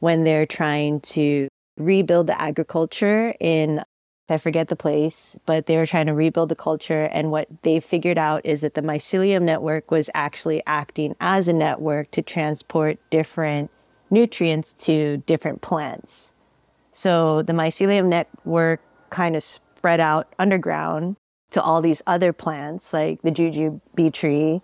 when 0.00 0.24
they're 0.24 0.46
trying 0.46 1.00
to 1.00 1.48
rebuild 1.76 2.26
the 2.26 2.40
agriculture 2.40 3.34
in 3.38 3.82
I 4.28 4.38
forget 4.38 4.68
the 4.68 4.76
place, 4.76 5.40
but 5.44 5.66
they 5.66 5.76
were 5.76 5.86
trying 5.86 6.06
to 6.06 6.14
rebuild 6.14 6.50
the 6.50 6.54
culture. 6.54 7.08
And 7.10 7.32
what 7.32 7.48
they 7.62 7.80
figured 7.80 8.16
out 8.16 8.42
is 8.44 8.60
that 8.60 8.74
the 8.74 8.80
mycelium 8.80 9.42
network 9.42 9.90
was 9.90 10.08
actually 10.14 10.62
acting 10.68 11.16
as 11.20 11.48
a 11.48 11.52
network 11.52 12.12
to 12.12 12.22
transport 12.22 12.98
different 13.10 13.72
nutrients 14.08 14.72
to 14.84 15.16
different 15.26 15.62
plants. 15.62 16.34
So 16.92 17.42
the 17.42 17.52
mycelium 17.52 18.06
network 18.06 18.80
kind 19.10 19.34
of 19.34 19.42
spread 19.42 19.98
out 19.98 20.32
underground 20.38 21.16
to 21.50 21.62
all 21.62 21.80
these 21.82 22.02
other 22.06 22.32
plants, 22.32 22.92
like 22.92 23.22
the 23.22 23.30
jujube 23.30 24.12
tree. 24.12 24.60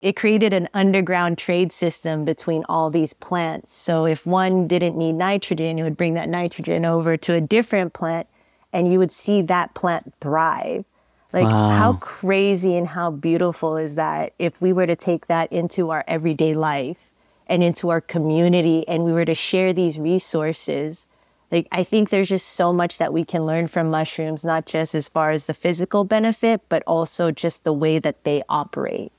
It 0.00 0.14
created 0.14 0.52
an 0.52 0.68
underground 0.74 1.38
trade 1.38 1.72
system 1.72 2.24
between 2.24 2.62
all 2.68 2.88
these 2.88 3.12
plants. 3.12 3.72
So 3.72 4.06
if 4.06 4.24
one 4.24 4.68
didn't 4.68 4.96
need 4.96 5.14
nitrogen, 5.14 5.78
it 5.78 5.82
would 5.82 5.96
bring 5.96 6.14
that 6.14 6.28
nitrogen 6.28 6.84
over 6.84 7.16
to 7.16 7.34
a 7.34 7.40
different 7.40 7.94
plant 7.94 8.28
and 8.72 8.92
you 8.92 8.98
would 8.98 9.10
see 9.10 9.42
that 9.42 9.74
plant 9.74 10.12
thrive. 10.20 10.84
Like, 11.32 11.46
Wow. 11.46 11.70
how 11.70 11.92
crazy 11.94 12.76
and 12.76 12.86
how 12.88 13.10
beautiful 13.10 13.76
is 13.76 13.96
that 13.96 14.32
if 14.38 14.60
we 14.60 14.72
were 14.72 14.86
to 14.86 14.96
take 14.96 15.26
that 15.26 15.52
into 15.52 15.90
our 15.90 16.04
everyday 16.06 16.54
life 16.54 17.10
and 17.46 17.62
into 17.62 17.88
our 17.88 18.00
community 18.00 18.86
and 18.86 19.04
we 19.04 19.12
were 19.12 19.24
to 19.24 19.34
share 19.34 19.72
these 19.72 19.98
resources? 19.98 21.06
Like, 21.50 21.66
I 21.72 21.82
think 21.82 22.10
there's 22.10 22.28
just 22.28 22.48
so 22.48 22.72
much 22.72 22.98
that 22.98 23.12
we 23.12 23.24
can 23.24 23.46
learn 23.46 23.68
from 23.68 23.90
mushrooms, 23.90 24.44
not 24.44 24.66
just 24.66 24.94
as 24.94 25.08
far 25.08 25.30
as 25.30 25.46
the 25.46 25.54
physical 25.54 26.04
benefit, 26.04 26.60
but 26.68 26.82
also 26.86 27.30
just 27.30 27.64
the 27.64 27.72
way 27.72 27.98
that 27.98 28.24
they 28.24 28.42
operate. 28.48 29.12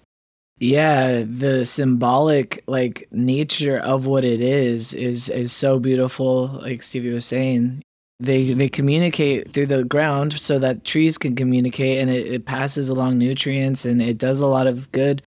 yeah 0.59 1.23
the 1.25 1.65
symbolic 1.65 2.61
like 2.67 3.07
nature 3.11 3.77
of 3.79 4.05
what 4.05 4.25
it 4.25 4.41
is 4.41 4.93
is 4.93 5.29
is 5.29 5.53
so 5.53 5.79
beautiful 5.79 6.47
like 6.61 6.83
stevie 6.83 7.13
was 7.13 7.25
saying. 7.25 7.81
They 8.19 8.51
they 8.53 8.67
communicate 8.67 9.53
through 9.53 9.67
the 9.67 9.85
ground 9.85 10.33
so 10.33 10.59
that 10.59 10.83
trees 10.83 11.17
can 11.17 11.35
communicate 11.35 11.99
and 11.99 12.09
it, 12.09 12.27
it 12.27 12.45
passes 12.45 12.89
along 12.89 13.17
nutrients 13.17 13.85
and 13.85 14.01
it 14.01 14.17
does 14.17 14.41
a 14.41 14.47
lot 14.47 14.67
of 14.67 14.91
good. 14.91 15.23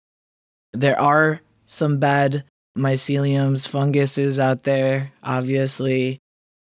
There 0.73 0.99
are 0.99 1.39
some 1.65 1.99
bad 1.99 2.43
myceliums 2.77 3.67
funguses 3.67 4.39
out 4.39 4.63
there 4.63 5.11
obviously 5.23 6.19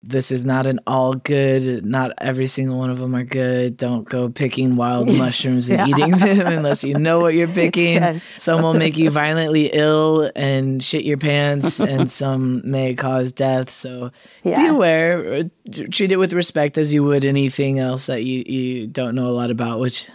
this 0.04 0.30
is 0.30 0.44
not 0.44 0.64
an 0.66 0.78
all 0.86 1.14
good 1.14 1.84
not 1.84 2.12
every 2.18 2.46
single 2.46 2.78
one 2.78 2.88
of 2.88 2.98
them 3.00 3.16
are 3.16 3.24
good 3.24 3.76
don't 3.76 4.08
go 4.08 4.28
picking 4.28 4.76
wild 4.76 5.08
mushrooms 5.18 5.68
and 5.68 5.78
Yeah. 5.80 5.86
eating 5.96 6.16
them 6.16 6.46
unless 6.58 6.84
you 6.84 6.94
know 6.94 7.18
what 7.20 7.34
you're 7.34 7.48
picking 7.48 7.94
Yes. 7.94 8.32
some 8.40 8.62
will 8.62 8.74
make 8.74 8.96
you 8.96 9.10
violently 9.10 9.70
ill 9.72 10.30
and 10.36 10.82
shit 10.84 11.04
your 11.04 11.18
pants 11.18 11.80
and 11.92 12.08
some 12.08 12.62
may 12.64 12.94
cause 12.94 13.32
death 13.32 13.70
so 13.70 14.12
be 14.44 14.52
aware 14.66 15.34
uh, 15.34 15.42
treat 15.90 16.12
it 16.12 16.16
with 16.18 16.32
respect 16.32 16.78
as 16.78 16.94
you 16.94 17.02
would 17.02 17.24
anything 17.24 17.80
else 17.80 18.06
that 18.06 18.22
you, 18.22 18.44
you 18.46 18.86
don't 18.86 19.16
know 19.16 19.26
a 19.26 19.34
lot 19.34 19.50
about 19.50 19.80
which 19.80 20.06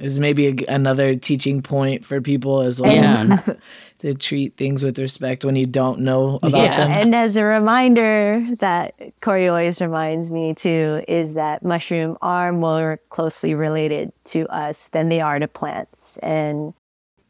is 0.00 0.18
maybe 0.18 0.48
a, 0.48 0.54
another 0.74 1.16
teaching 1.16 1.62
point 1.62 2.04
for 2.04 2.20
people 2.20 2.60
as 2.60 2.80
well 2.82 2.92
Yeah. 2.92 3.38
to 4.00 4.14
treat 4.14 4.56
things 4.56 4.84
with 4.84 4.98
respect 4.98 5.44
when 5.44 5.56
you 5.56 5.66
don't 5.66 6.00
know 6.00 6.38
about 6.42 6.62
Yeah. 6.64 6.76
them 6.76 6.90
And 6.90 7.14
as 7.14 7.36
a 7.36 7.44
reminder 7.44 8.42
that 8.58 8.94
Kori 9.22 9.48
always 9.48 9.80
reminds 9.80 10.30
me 10.30 10.54
too 10.54 11.02
is 11.08 11.34
that 11.34 11.62
mushroom 11.64 12.16
are 12.22 12.52
more 12.52 13.00
closely 13.08 13.54
related 13.54 14.12
to 14.26 14.46
us 14.48 14.88
than 14.90 15.08
they 15.08 15.20
are 15.20 15.38
to 15.38 15.48
plants. 15.48 16.18
And 16.18 16.74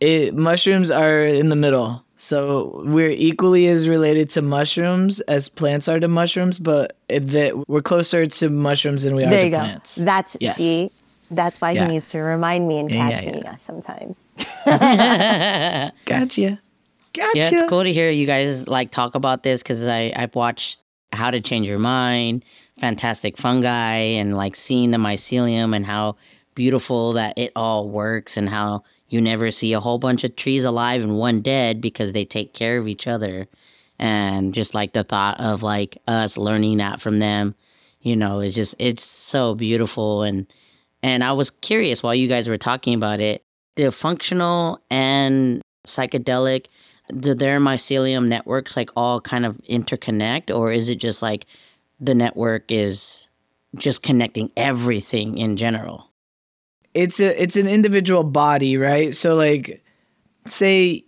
it, 0.01 0.35
mushrooms 0.35 0.91
are 0.91 1.23
in 1.25 1.49
the 1.49 1.57
middle 1.57 2.05
So 2.17 2.83
we're 2.87 3.11
equally 3.11 3.67
as 3.69 3.89
related 3.89 4.31
to 4.31 4.43
mushrooms 4.43 5.21
as 5.21 5.49
plants 5.49 5.87
are 5.89 6.01
to 6.01 6.09
mushrooms, 6.09 6.59
but 6.59 6.97
that 7.09 7.69
we're 7.69 7.83
closer 7.83 8.27
to 8.27 8.49
mushrooms 8.51 9.03
than 9.05 9.15
we 9.15 9.23
are 9.25 9.31
there 9.31 9.41
to 9.41 9.47
you 9.47 9.51
go. 9.53 9.59
plants. 9.59 9.95
That's 9.97 10.37
Yes. 10.41 10.57
see. 10.57 10.89
That's 11.31 11.61
why 11.61 11.73
Yeah. 11.73 11.87
he 11.87 11.93
needs 11.95 12.11
to 12.13 12.19
remind 12.21 12.69
me 12.69 12.79
and 12.79 12.91
Yeah, 12.91 13.11
catch 13.11 13.25
yeah, 13.25 13.33
me 13.33 13.43
uh, 13.43 13.57
sometimes. 13.57 14.25
Gotcha. 14.65 15.93
Gotcha. 16.07 16.59
Yeah, 17.39 17.49
it's 17.53 17.69
cool 17.69 17.83
to 17.85 17.93
hear 17.93 18.11
you 18.11 18.27
guys 18.27 18.69
like 18.69 18.91
talk 18.91 19.15
about 19.15 19.43
this 19.43 19.63
because 19.63 19.87
I 19.87 20.13
I've 20.15 20.35
watched 20.35 20.81
How 21.13 21.31
to 21.31 21.41
Change 21.41 21.67
Your 21.67 21.79
Mind, 21.79 22.45
Fantastic 22.79 23.39
Fungi, 23.39 23.95
and 24.19 24.37
like 24.37 24.55
seeing 24.55 24.91
the 24.91 24.99
mycelium 24.99 25.75
and 25.75 25.87
how 25.87 26.17
beautiful 26.55 27.13
that 27.15 27.37
it 27.39 27.53
all 27.57 27.89
works 27.89 28.37
and 28.37 28.49
how 28.49 28.83
you 29.09 29.21
never 29.21 29.51
see 29.51 29.73
a 29.73 29.81
whole 29.81 29.99
bunch 29.99 30.25
of 30.25 30.37
trees 30.37 30.65
alive 30.65 31.03
and 31.03 31.17
one 31.17 31.41
dead 31.41 31.81
because 31.81 32.13
they 32.13 32.25
take 32.25 32.53
care 32.53 32.77
of 32.79 32.87
each 32.89 33.07
other, 33.07 33.47
and 33.99 34.53
just 34.53 34.75
like 34.75 34.93
the 34.93 35.05
thought 35.05 35.41
of 35.41 35.63
like 35.63 35.97
us 36.07 36.37
learning 36.37 36.79
that 36.79 37.01
from 37.01 37.17
them, 37.19 37.55
you 38.03 38.15
know, 38.17 38.41
is 38.41 38.55
just 38.55 38.75
it's 38.79 39.05
so 39.05 39.55
beautiful 39.55 40.23
and 40.23 40.47
and 41.07 41.23
I 41.23 41.33
was 41.33 41.51
curious 41.51 42.03
while 42.03 42.15
you 42.15 42.29
guys 42.29 42.49
were 42.49 42.59
talking 42.59 42.95
about 42.95 43.21
it, 43.21 43.43
the 43.77 43.93
functional 43.93 44.81
and 44.91 45.63
psychedelic 45.87 46.67
do 47.17 47.35
their 47.35 47.61
mycelium 47.61 48.27
networks 48.27 48.77
like 48.77 48.91
all 48.97 49.21
kind 49.21 49.47
of 49.47 49.57
interconnect 49.71 50.55
or 50.55 50.73
is 50.73 50.89
it 50.89 50.97
just 50.97 51.23
like 51.23 51.47
the 52.01 52.15
network 52.15 52.73
is 52.73 53.29
just 53.77 54.03
connecting 54.03 54.51
everything 54.57 55.39
in 55.39 55.57
general 55.57 56.11
it's 56.97 57.21
a 57.21 57.41
it's 57.41 57.57
an 57.57 57.69
individual 57.69 58.25
body, 58.25 58.79
right? 58.79 59.15
So 59.15 59.35
like 59.35 59.85
say 60.47 61.05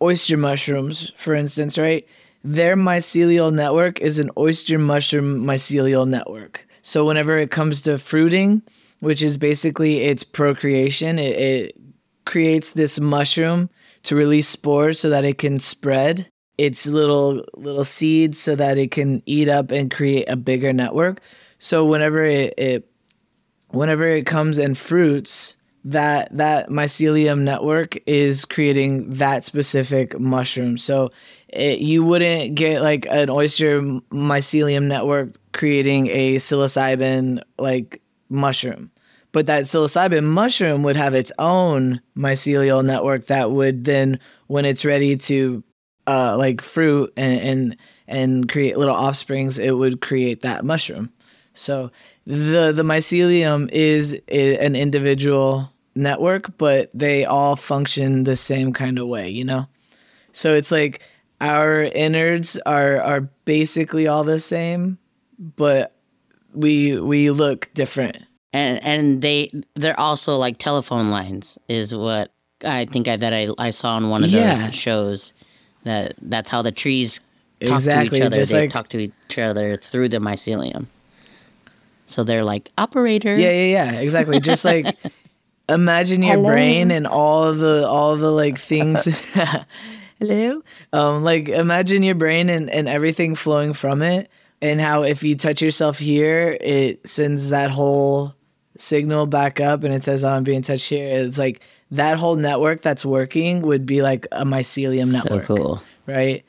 oyster 0.00 0.36
mushrooms, 0.36 1.12
for 1.16 1.34
instance, 1.34 1.76
right? 1.76 2.06
Their 2.44 2.76
mycelial 2.76 3.52
network 3.52 4.00
is 4.00 4.18
an 4.18 4.30
oyster 4.38 4.78
mushroom 4.78 5.44
mycelial 5.44 6.08
network. 6.08 6.66
So 6.82 7.04
whenever 7.04 7.36
it 7.36 7.50
comes 7.50 7.80
to 7.82 7.98
fruiting, 7.98 8.62
which 9.04 9.22
is 9.22 9.36
basically 9.36 10.02
its 10.02 10.24
procreation, 10.24 11.18
it, 11.18 11.38
it 11.38 11.76
creates 12.24 12.72
this 12.72 12.98
mushroom 12.98 13.68
to 14.02 14.16
release 14.16 14.48
spores 14.48 14.98
so 14.98 15.10
that 15.10 15.24
it 15.24 15.36
can 15.36 15.58
spread 15.58 16.26
its 16.56 16.86
little 16.86 17.44
little 17.54 17.84
seeds 17.84 18.38
so 18.38 18.56
that 18.56 18.78
it 18.78 18.90
can 18.90 19.22
eat 19.26 19.48
up 19.48 19.70
and 19.70 19.90
create 19.90 20.28
a 20.28 20.36
bigger 20.36 20.72
network. 20.72 21.20
So 21.58 21.84
whenever 21.84 22.24
it, 22.24 22.54
it 22.56 22.88
whenever 23.68 24.06
it 24.06 24.24
comes 24.24 24.56
and 24.56 24.76
fruits, 24.76 25.56
that 25.84 26.34
that 26.36 26.70
mycelium 26.70 27.40
network 27.40 27.98
is 28.06 28.46
creating 28.46 29.10
that 29.10 29.44
specific 29.44 30.18
mushroom. 30.18 30.78
So 30.78 31.12
it, 31.48 31.80
you 31.80 32.02
wouldn't 32.04 32.54
get 32.54 32.80
like 32.80 33.06
an 33.10 33.28
oyster 33.28 33.82
mycelium 33.82 34.84
network 34.84 35.34
creating 35.52 36.06
a 36.08 36.36
psilocybin 36.36 37.42
like 37.58 38.00
mushroom. 38.30 38.90
But 39.34 39.48
that 39.48 39.64
psilocybin 39.64 40.22
mushroom 40.22 40.84
would 40.84 40.94
have 40.94 41.12
its 41.12 41.32
own 41.40 42.00
mycelial 42.16 42.84
network 42.84 43.26
that 43.26 43.50
would 43.50 43.84
then, 43.84 44.20
when 44.46 44.64
it's 44.64 44.84
ready 44.84 45.16
to 45.16 45.64
uh, 46.06 46.36
like 46.38 46.60
fruit 46.60 47.12
and, 47.16 47.40
and 47.40 47.76
and 48.06 48.48
create 48.48 48.78
little 48.78 48.94
offsprings, 48.94 49.58
it 49.58 49.72
would 49.72 50.00
create 50.00 50.42
that 50.42 50.64
mushroom. 50.64 51.12
So 51.52 51.90
the 52.24 52.70
the 52.70 52.84
mycelium 52.84 53.68
is 53.72 54.12
an 54.28 54.76
individual 54.76 55.72
network, 55.96 56.56
but 56.56 56.90
they 56.94 57.24
all 57.24 57.56
function 57.56 58.22
the 58.22 58.36
same 58.36 58.72
kind 58.72 59.00
of 59.00 59.08
way, 59.08 59.30
you 59.30 59.44
know. 59.44 59.66
So 60.30 60.54
it's 60.54 60.70
like 60.70 61.08
our 61.40 61.82
innards 61.82 62.56
are 62.66 63.00
are 63.00 63.22
basically 63.46 64.06
all 64.06 64.22
the 64.22 64.38
same, 64.38 64.98
but 65.40 65.92
we 66.52 67.00
we 67.00 67.32
look 67.32 67.68
different. 67.74 68.18
And 68.54 68.82
and 68.82 69.20
they 69.20 69.50
they're 69.74 69.98
also 70.00 70.34
like 70.36 70.56
telephone 70.56 71.10
lines 71.10 71.58
is 71.68 71.94
what 71.94 72.32
i 72.64 72.86
think 72.86 73.06
I, 73.08 73.16
that 73.16 73.34
I, 73.34 73.48
I 73.58 73.68
saw 73.70 73.96
on 73.96 74.08
one 74.08 74.24
of 74.24 74.30
Yeah. 74.30 74.54
those 74.66 74.74
shows 74.74 75.34
that 75.82 76.14
that's 76.22 76.48
how 76.48 76.62
the 76.62 76.72
trees 76.72 77.20
talk 77.60 77.74
Exactly, 77.76 78.08
to 78.08 78.16
each 78.16 78.22
other 78.32 78.44
they 78.46 78.60
like- 78.62 78.70
talk 78.70 78.88
to 78.90 78.98
each 78.98 79.38
other 79.38 79.76
through 79.76 80.08
the 80.08 80.18
mycelium 80.18 80.86
so 82.06 82.22
they're 82.24 82.44
like 82.44 82.70
operator 82.78 83.34
Yeah, 83.36 83.50
yeah, 83.50 83.92
yeah, 83.92 84.00
exactly. 84.00 84.38
Just 84.38 84.62
like 84.64 84.94
imagine 85.70 86.22
your 86.22 86.34
Hello. 86.36 86.50
brain 86.50 86.90
and 86.90 87.06
all 87.06 87.54
the 87.54 87.86
all 87.88 88.16
the 88.16 88.30
like 88.30 88.58
things. 88.58 89.06
Hello. 90.20 90.62
Um, 90.92 91.24
like 91.24 91.48
imagine 91.48 92.02
your 92.02 92.14
brain 92.14 92.50
and 92.50 92.68
and 92.68 92.88
everything 92.88 93.34
flowing 93.34 93.72
from 93.72 94.02
it, 94.02 94.28
and 94.60 94.80
how 94.82 95.02
if 95.02 95.22
you 95.22 95.34
touch 95.34 95.62
yourself 95.62 95.98
here, 95.98 96.56
it 96.60 97.06
sends 97.08 97.48
that 97.48 97.70
whole 97.70 98.34
signal 98.76 99.26
back 99.26 99.60
up, 99.60 99.84
and 99.84 99.94
it 99.94 100.04
says, 100.04 100.24
"Oh, 100.24 100.30
I'm 100.30 100.44
being 100.44 100.62
touched 100.62 100.88
here." 100.88 101.08
It's 101.08 101.38
like 101.38 101.60
that 101.90 102.18
whole 102.18 102.36
network 102.36 102.82
that's 102.82 103.04
working 103.04 103.62
would 103.62 103.86
be 103.86 104.02
like 104.02 104.26
a 104.32 104.44
mycelium 104.44 105.12
so 105.12 105.22
network 105.22 105.46
cool 105.46 105.82
right? 106.06 106.44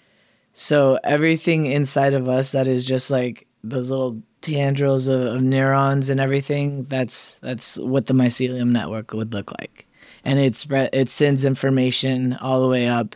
So 0.54 1.00
everything 1.04 1.66
inside 1.66 2.14
of 2.14 2.28
us 2.28 2.54
that 2.54 2.68
is 2.68 2.86
just 2.86 3.12
like 3.12 3.48
those 3.64 3.90
little 3.90 4.22
tendrils 4.42 5.08
of, 5.08 5.22
of 5.22 5.42
neurons 5.42 6.10
and 6.10 6.20
everything. 6.20 6.84
That's 6.84 7.32
that's 7.42 7.78
what 7.78 8.06
the 8.06 8.14
mycelium 8.14 8.70
network 8.70 9.14
would 9.14 9.34
look 9.34 9.52
like, 9.60 9.88
and 10.24 10.40
it 10.40 10.56
spread 10.56 10.90
it 10.94 11.10
sends 11.10 11.46
information 11.46 12.34
all 12.36 12.62
the 12.62 12.70
way 12.70 12.88
up 12.88 13.16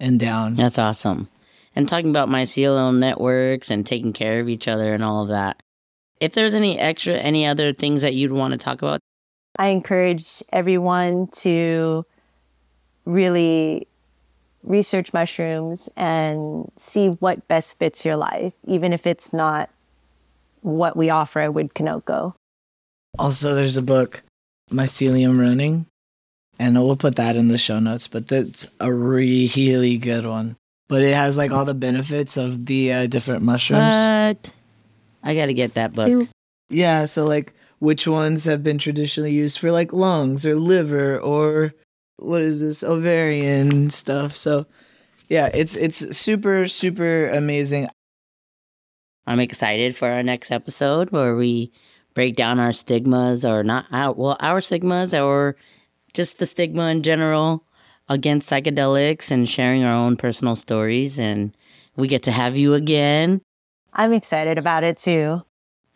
and 0.00 0.18
down. 0.18 0.54
That's 0.54 0.78
awesome. 0.78 1.28
And 1.74 1.88
talking 1.88 2.10
about 2.10 2.28
mycelial 2.28 2.96
networks 2.96 3.70
and 3.70 3.86
taking 3.86 4.12
care 4.12 4.40
of 4.40 4.48
each 4.48 4.68
other 4.68 4.92
and 4.92 5.02
all 5.02 5.22
of 5.22 5.28
that. 5.28 5.62
If 6.22 6.34
there's 6.34 6.54
any 6.54 6.78
extra, 6.78 7.14
any 7.14 7.46
other 7.46 7.72
things 7.72 8.02
that 8.02 8.14
you'd 8.14 8.30
want 8.30 8.52
to 8.52 8.56
talk 8.56 8.80
about, 8.80 9.00
I 9.58 9.68
encourage 9.70 10.40
everyone 10.52 11.26
to 11.38 12.06
really 13.04 13.88
research 14.62 15.12
mushrooms 15.12 15.90
and 15.96 16.70
see 16.76 17.08
what 17.08 17.48
best 17.48 17.76
fits 17.80 18.04
your 18.04 18.14
life, 18.14 18.52
even 18.64 18.92
if 18.92 19.04
it's 19.04 19.32
not 19.32 19.68
what 20.60 20.96
we 20.96 21.10
offer 21.10 21.40
at 21.40 21.54
Wood 21.54 21.74
Kinoko. 21.74 22.34
Also, 23.18 23.56
there's 23.56 23.76
a 23.76 23.82
book, 23.82 24.22
Mycelium 24.70 25.40
Running, 25.40 25.86
and 26.56 26.76
we'll 26.76 26.94
put 26.94 27.16
that 27.16 27.34
in 27.34 27.48
the 27.48 27.58
show 27.58 27.80
notes. 27.80 28.06
But 28.06 28.28
that's 28.28 28.68
a 28.78 28.94
really 28.94 29.98
good 29.98 30.24
one. 30.24 30.54
But 30.86 31.02
it 31.02 31.16
has 31.16 31.36
like 31.36 31.50
all 31.50 31.64
the 31.64 31.74
benefits 31.74 32.36
of 32.36 32.66
the 32.66 32.92
uh, 32.92 33.06
different 33.08 33.42
mushrooms. 33.42 33.92
what? 33.92 34.52
I 35.22 35.34
got 35.34 35.46
to 35.46 35.54
get 35.54 35.74
that 35.74 35.92
book. 35.92 36.08
Yeah, 36.68 37.04
so 37.04 37.24
like 37.26 37.52
which 37.78 38.06
ones 38.06 38.44
have 38.44 38.62
been 38.62 38.78
traditionally 38.78 39.32
used 39.32 39.58
for 39.58 39.70
like 39.72 39.92
lungs 39.92 40.46
or 40.46 40.54
liver 40.54 41.18
or 41.18 41.74
what 42.16 42.42
is 42.42 42.60
this 42.60 42.82
ovarian 42.84 43.90
stuff. 43.90 44.34
So 44.34 44.66
yeah, 45.28 45.50
it's 45.52 45.76
it's 45.76 46.16
super 46.16 46.66
super 46.66 47.28
amazing. 47.28 47.88
I'm 49.26 49.40
excited 49.40 49.94
for 49.96 50.08
our 50.08 50.22
next 50.22 50.50
episode 50.50 51.10
where 51.10 51.36
we 51.36 51.72
break 52.14 52.36
down 52.36 52.60
our 52.60 52.72
stigmas 52.72 53.44
or 53.44 53.62
not 53.64 53.86
our 53.92 54.12
well 54.12 54.36
our 54.40 54.60
stigmas 54.60 55.14
or 55.14 55.56
just 56.12 56.38
the 56.38 56.46
stigma 56.46 56.88
in 56.88 57.02
general 57.02 57.64
against 58.08 58.50
psychedelics 58.50 59.30
and 59.30 59.48
sharing 59.48 59.84
our 59.84 59.94
own 59.94 60.16
personal 60.16 60.56
stories 60.56 61.18
and 61.18 61.56
we 61.96 62.08
get 62.08 62.22
to 62.24 62.32
have 62.32 62.56
you 62.56 62.74
again. 62.74 63.40
I'm 63.92 64.12
excited 64.12 64.58
about 64.58 64.84
it 64.84 64.96
too. 64.96 65.42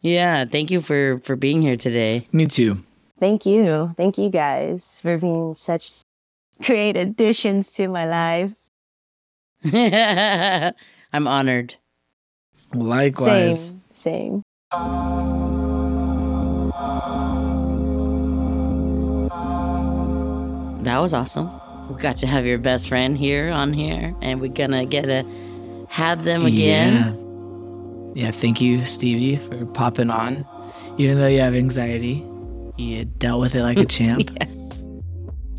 Yeah, 0.01 0.45
thank 0.45 0.71
you 0.71 0.81
for 0.81 1.19
for 1.21 1.37
being 1.37 1.63
here 1.63 1.77
today. 1.77 2.29
Me 2.33 2.47
too. 2.47 2.79
Thank 3.19 3.47
you. 3.47 3.95
Thank 3.97 4.19
you 4.19 4.29
guys 4.29 5.01
for 5.01 5.17
being 5.17 5.55
such 5.55 5.93
great 6.63 6.97
additions 6.97 7.73
to 7.73 7.89
my 7.89 8.07
life. 8.07 8.55
I'm 11.13 11.27
honored. 11.27 11.75
Likewise. 12.75 13.69
Same, 13.69 13.83
same. 13.93 14.43
That 20.85 20.99
was 21.01 21.15
awesome. 21.15 21.51
We 21.89 22.01
got 22.01 22.19
to 22.19 22.27
have 22.27 22.45
your 22.47 22.59
best 22.59 22.89
friend 22.89 23.17
here 23.17 23.51
on 23.51 23.73
here 23.73 24.15
and 24.21 24.41
we're 24.41 24.53
gonna 24.53 24.85
get 24.87 25.07
to 25.07 25.25
have 25.89 26.25
them 26.25 26.45
again. 26.45 26.93
Yeah. 26.95 27.26
Yeah, 28.17 28.31
thank 28.31 28.63
you, 28.63 28.83
Stevie, 28.87 29.37
for 29.37 29.67
popping 29.67 30.09
on. 30.09 30.47
Even 30.97 31.19
though 31.19 31.27
you 31.27 31.41
have 31.41 31.55
anxiety, 31.55 32.25
you 32.79 33.05
dealt 33.05 33.43
with 33.43 33.55
it 33.55 33.63
like 33.63 33.77
a 33.77 33.85
champ. 33.97 34.31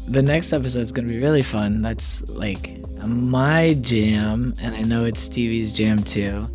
The 0.07 0.23
next 0.23 0.51
episode 0.53 0.79
is 0.79 0.91
gonna 0.91 1.07
be 1.07 1.21
really 1.21 1.43
fun. 1.43 1.83
That's 1.83 2.27
like 2.29 2.79
my 3.05 3.75
jam, 3.81 4.55
and 4.59 4.73
I 4.73 4.81
know 4.81 5.05
it's 5.05 5.21
Stevie's 5.21 5.71
jam 5.71 6.01
too. 6.01 6.49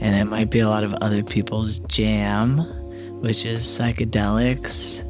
And 0.00 0.14
it 0.14 0.26
might 0.26 0.48
be 0.48 0.60
a 0.60 0.68
lot 0.68 0.84
of 0.84 0.94
other 0.94 1.24
people's 1.24 1.80
jam, 1.80 2.58
which 3.20 3.44
is 3.44 3.62
psychedelics. 3.62 5.00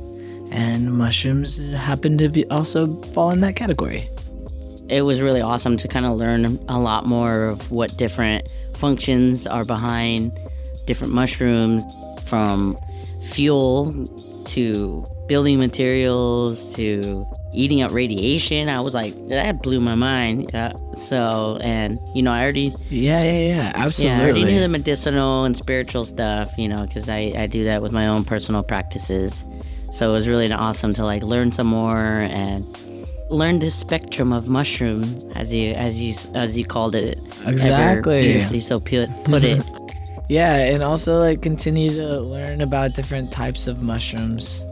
And 0.50 0.90
mushrooms 0.90 1.58
happen 1.74 2.16
to 2.16 2.30
be 2.30 2.48
also 2.48 2.86
fall 3.12 3.32
in 3.32 3.42
that 3.42 3.54
category. 3.54 4.08
it 4.88 5.02
was 5.02 5.20
really 5.20 5.42
awesome 5.42 5.76
to 5.76 5.86
kind 5.88 6.06
of 6.06 6.16
learn 6.16 6.58
a 6.68 6.80
lot 6.80 7.06
more 7.06 7.44
of 7.44 7.70
what 7.70 7.94
different 7.98 8.48
functions 8.78 9.46
are 9.46 9.64
behind 9.64 10.38
different 10.86 11.12
mushrooms 11.12 11.84
from 12.24 12.76
fuel 13.30 13.92
to 14.46 15.04
building 15.26 15.58
materials 15.58 16.74
to 16.74 17.26
eating 17.52 17.82
up 17.82 17.92
radiation. 17.92 18.68
I 18.68 18.80
was 18.80 18.94
like, 18.94 19.14
that 19.28 19.62
blew 19.62 19.80
my 19.80 19.94
mind. 19.94 20.54
Uh, 20.54 20.74
so, 20.94 21.58
and 21.60 21.98
you 22.14 22.22
know, 22.22 22.32
I 22.32 22.42
already, 22.42 22.72
Yeah, 22.88 23.22
yeah, 23.22 23.32
yeah. 23.56 23.72
Absolutely. 23.74 24.16
yeah, 24.16 24.22
I 24.22 24.24
already 24.24 24.44
knew 24.44 24.60
the 24.60 24.68
medicinal 24.68 25.44
and 25.44 25.54
spiritual 25.56 26.04
stuff, 26.06 26.56
you 26.56 26.68
know, 26.68 26.86
because 26.86 27.08
I, 27.10 27.34
I 27.36 27.46
do 27.46 27.64
that 27.64 27.82
with 27.82 27.92
my 27.92 28.08
own 28.08 28.24
personal 28.24 28.62
practices. 28.62 29.44
So 29.90 30.10
it 30.10 30.12
was 30.12 30.28
really 30.28 30.50
awesome 30.52 30.92
to 30.94 31.04
like 31.04 31.22
learn 31.22 31.52
some 31.52 31.66
more 31.66 31.98
and 31.98 32.64
learn 33.30 33.58
this 33.58 33.74
spectrum 33.74 34.32
of 34.32 34.48
mushroom, 34.48 35.02
as 35.34 35.52
you 35.52 35.72
as 35.72 36.00
you 36.00 36.14
as 36.34 36.56
you 36.56 36.64
called 36.64 36.94
it. 36.94 37.18
Exactly. 37.46 38.22
beautifully 38.22 38.60
so 38.60 38.78
put 38.78 39.08
put 39.24 39.44
it. 39.44 39.64
Yeah, 40.30 40.56
and 40.56 40.82
also 40.82 41.18
like 41.18 41.40
continue 41.40 41.88
to 41.94 42.20
learn 42.20 42.60
about 42.60 42.94
different 42.94 43.32
types 43.32 43.66
of 43.66 43.82
mushrooms. 43.82 44.66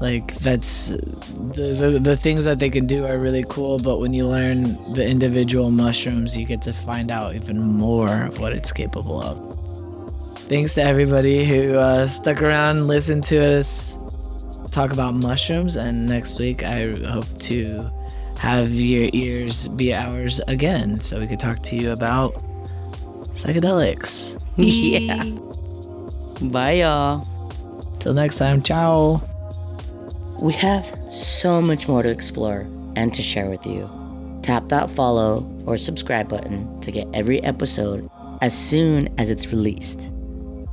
Like 0.00 0.34
that's 0.36 0.88
the, 0.88 1.76
the 1.76 1.98
the 2.02 2.16
things 2.16 2.46
that 2.46 2.58
they 2.58 2.70
can 2.70 2.86
do 2.86 3.04
are 3.04 3.18
really 3.18 3.44
cool, 3.50 3.78
but 3.78 3.98
when 4.00 4.14
you 4.14 4.26
learn 4.26 4.62
the 4.94 5.06
individual 5.06 5.70
mushrooms, 5.70 6.38
you 6.38 6.46
get 6.46 6.62
to 6.62 6.72
find 6.72 7.10
out 7.10 7.34
even 7.34 7.60
more 7.60 8.24
of 8.24 8.38
what 8.40 8.54
it's 8.54 8.72
capable 8.72 9.22
of. 9.22 9.58
Thanks 10.48 10.74
to 10.76 10.82
everybody 10.82 11.44
who 11.44 11.74
uh, 11.74 12.06
stuck 12.06 12.40
around, 12.40 12.78
and 12.78 12.86
listened 12.86 13.24
to 13.24 13.58
us 13.58 13.98
talk 14.74 14.92
about 14.92 15.14
mushrooms, 15.14 15.76
and 15.76 16.06
next 16.06 16.40
week 16.40 16.64
I 16.64 16.92
hope 17.06 17.28
to 17.42 17.90
have 18.38 18.72
your 18.72 19.08
ears 19.12 19.68
be 19.68 19.94
ours 19.94 20.40
again, 20.48 21.00
so 21.00 21.20
we 21.20 21.28
could 21.28 21.38
talk 21.38 21.62
to 21.62 21.76
you 21.76 21.92
about 21.92 22.34
psychedelics. 23.34 24.36
yeah. 24.56 25.22
Bye, 26.50 26.72
y'all. 26.72 27.24
Till 28.00 28.14
next 28.14 28.38
time, 28.38 28.62
ciao. 28.62 29.22
We 30.42 30.52
have 30.54 30.84
so 31.08 31.62
much 31.62 31.86
more 31.86 32.02
to 32.02 32.10
explore 32.10 32.66
and 32.96 33.14
to 33.14 33.22
share 33.22 33.48
with 33.48 33.64
you. 33.64 33.88
Tap 34.42 34.68
that 34.68 34.90
follow 34.90 35.48
or 35.66 35.78
subscribe 35.78 36.28
button 36.28 36.80
to 36.80 36.90
get 36.90 37.06
every 37.14 37.40
episode 37.44 38.10
as 38.42 38.58
soon 38.58 39.08
as 39.18 39.30
it's 39.30 39.46
released. 39.46 40.10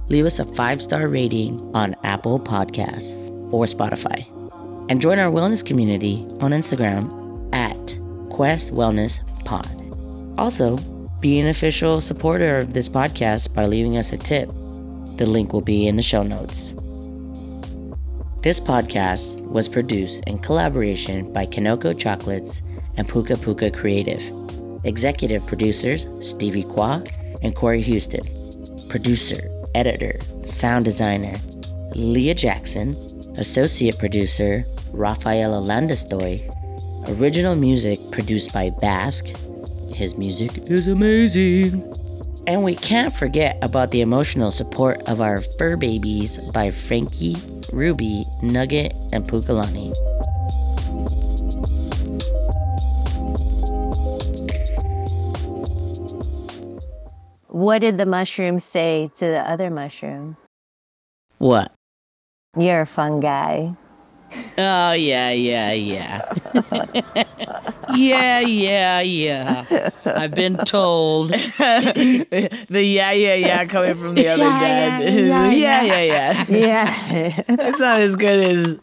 Leave 0.09 0.25
us 0.25 0.39
a 0.39 0.45
five 0.45 0.81
star 0.81 1.07
rating 1.07 1.71
on 1.75 1.95
Apple 2.03 2.39
Podcasts 2.39 3.30
or 3.51 3.65
Spotify. 3.65 4.25
And 4.89 4.99
join 4.99 5.19
our 5.19 5.31
wellness 5.31 5.65
community 5.65 6.25
on 6.39 6.51
Instagram 6.51 7.09
at 7.53 7.77
Quest 8.29 8.73
Wellness 8.73 9.21
Pod. 9.45 9.69
Also, 10.37 10.77
be 11.19 11.39
an 11.39 11.47
official 11.47 12.01
supporter 12.01 12.57
of 12.57 12.73
this 12.73 12.89
podcast 12.89 13.53
by 13.53 13.65
leaving 13.67 13.97
us 13.97 14.11
a 14.11 14.17
tip. 14.17 14.49
The 15.17 15.25
link 15.27 15.53
will 15.53 15.61
be 15.61 15.87
in 15.87 15.95
the 15.95 16.01
show 16.01 16.23
notes. 16.23 16.73
This 18.41 18.59
podcast 18.59 19.41
was 19.43 19.69
produced 19.69 20.23
in 20.25 20.39
collaboration 20.39 21.31
by 21.31 21.45
Kinoko 21.45 21.97
Chocolates 21.97 22.63
and 22.97 23.07
Puka 23.07 23.37
Puka 23.37 23.69
Creative. 23.69 24.23
Executive 24.83 25.45
producers 25.45 26.07
Stevie 26.27 26.63
Cua 26.63 27.03
and 27.43 27.55
Kori 27.55 27.81
Houston. 27.81 28.21
Producer, 28.89 29.39
editor, 29.75 30.19
sound 30.41 30.85
designer 30.85 31.35
Leah 31.93 32.33
Jackson. 32.33 32.95
Associate 33.41 33.97
producer 33.97 34.63
Raphaella 34.93 35.59
Landestoy. 35.59 36.45
Original 37.17 37.55
music 37.55 37.97
produced 38.11 38.53
by 38.53 38.69
BASK. 38.69 39.29
His 39.95 40.15
music 40.15 40.69
is 40.69 40.85
amazing. 40.85 41.81
And 42.45 42.63
we 42.63 42.75
can't 42.75 43.11
forget 43.11 43.57
about 43.63 43.89
the 43.89 44.01
emotional 44.01 44.51
support 44.51 45.01
of 45.09 45.21
our 45.21 45.41
fur 45.57 45.75
babies 45.75 46.37
by 46.53 46.69
Frankie, 46.69 47.35
Ruby, 47.73 48.25
Nugget, 48.43 48.93
and 49.11 49.27
Pukalani. 49.27 49.91
What 57.47 57.79
did 57.79 57.97
the 57.97 58.05
mushroom 58.05 58.59
say 58.59 59.09
to 59.15 59.25
the 59.25 59.41
other 59.49 59.71
mushroom? 59.71 60.37
What? 61.39 61.71
You're 62.57 62.81
a 62.81 62.85
fun 62.85 63.21
guy. 63.21 63.73
Oh, 64.57 64.91
yeah, 64.91 65.31
yeah, 65.31 65.71
yeah. 65.71 66.33
yeah, 67.95 68.39
yeah, 68.41 68.99
yeah. 69.01 69.89
I've 70.05 70.35
been 70.35 70.57
told. 70.57 71.29
the 71.31 72.57
yeah, 72.69 73.11
yeah, 73.11 73.35
yeah 73.35 73.65
coming 73.65 73.95
from 73.95 74.15
the 74.15 74.27
other 74.27 74.43
Yeah, 74.43 74.59
dad. 74.59 75.03
yeah, 75.13 75.49
Yeah, 75.49 75.51
yeah, 75.81 75.81
yeah, 76.01 76.01
yeah. 76.01 76.45
Yeah. 76.49 77.41
It's 77.47 77.79
not 77.79 78.01
as 78.01 78.15
good 78.17 78.39
as 78.39 78.79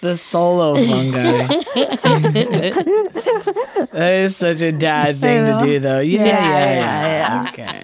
the 0.00 0.16
solo 0.16 0.74
fungi. 0.76 1.46
that 3.92 4.12
is 4.14 4.36
such 4.36 4.62
a 4.62 4.72
dad 4.72 5.20
thing 5.20 5.46
to 5.46 5.60
do, 5.64 5.78
though. 5.80 6.00
Yeah, 6.00 6.24
yeah, 6.24 6.74
Yeah, 6.74 7.42
yeah. 7.44 7.50
Okay. 7.50 7.82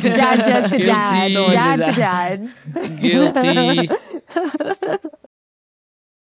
dad 0.00 0.44
joke 0.44 0.70
to 0.70 0.78
dad. 0.78 1.28
Someone 1.30 1.52
Dad 1.52 1.76
to 1.76 1.92
dad. 2.00 2.48
Guilty. 3.00 3.88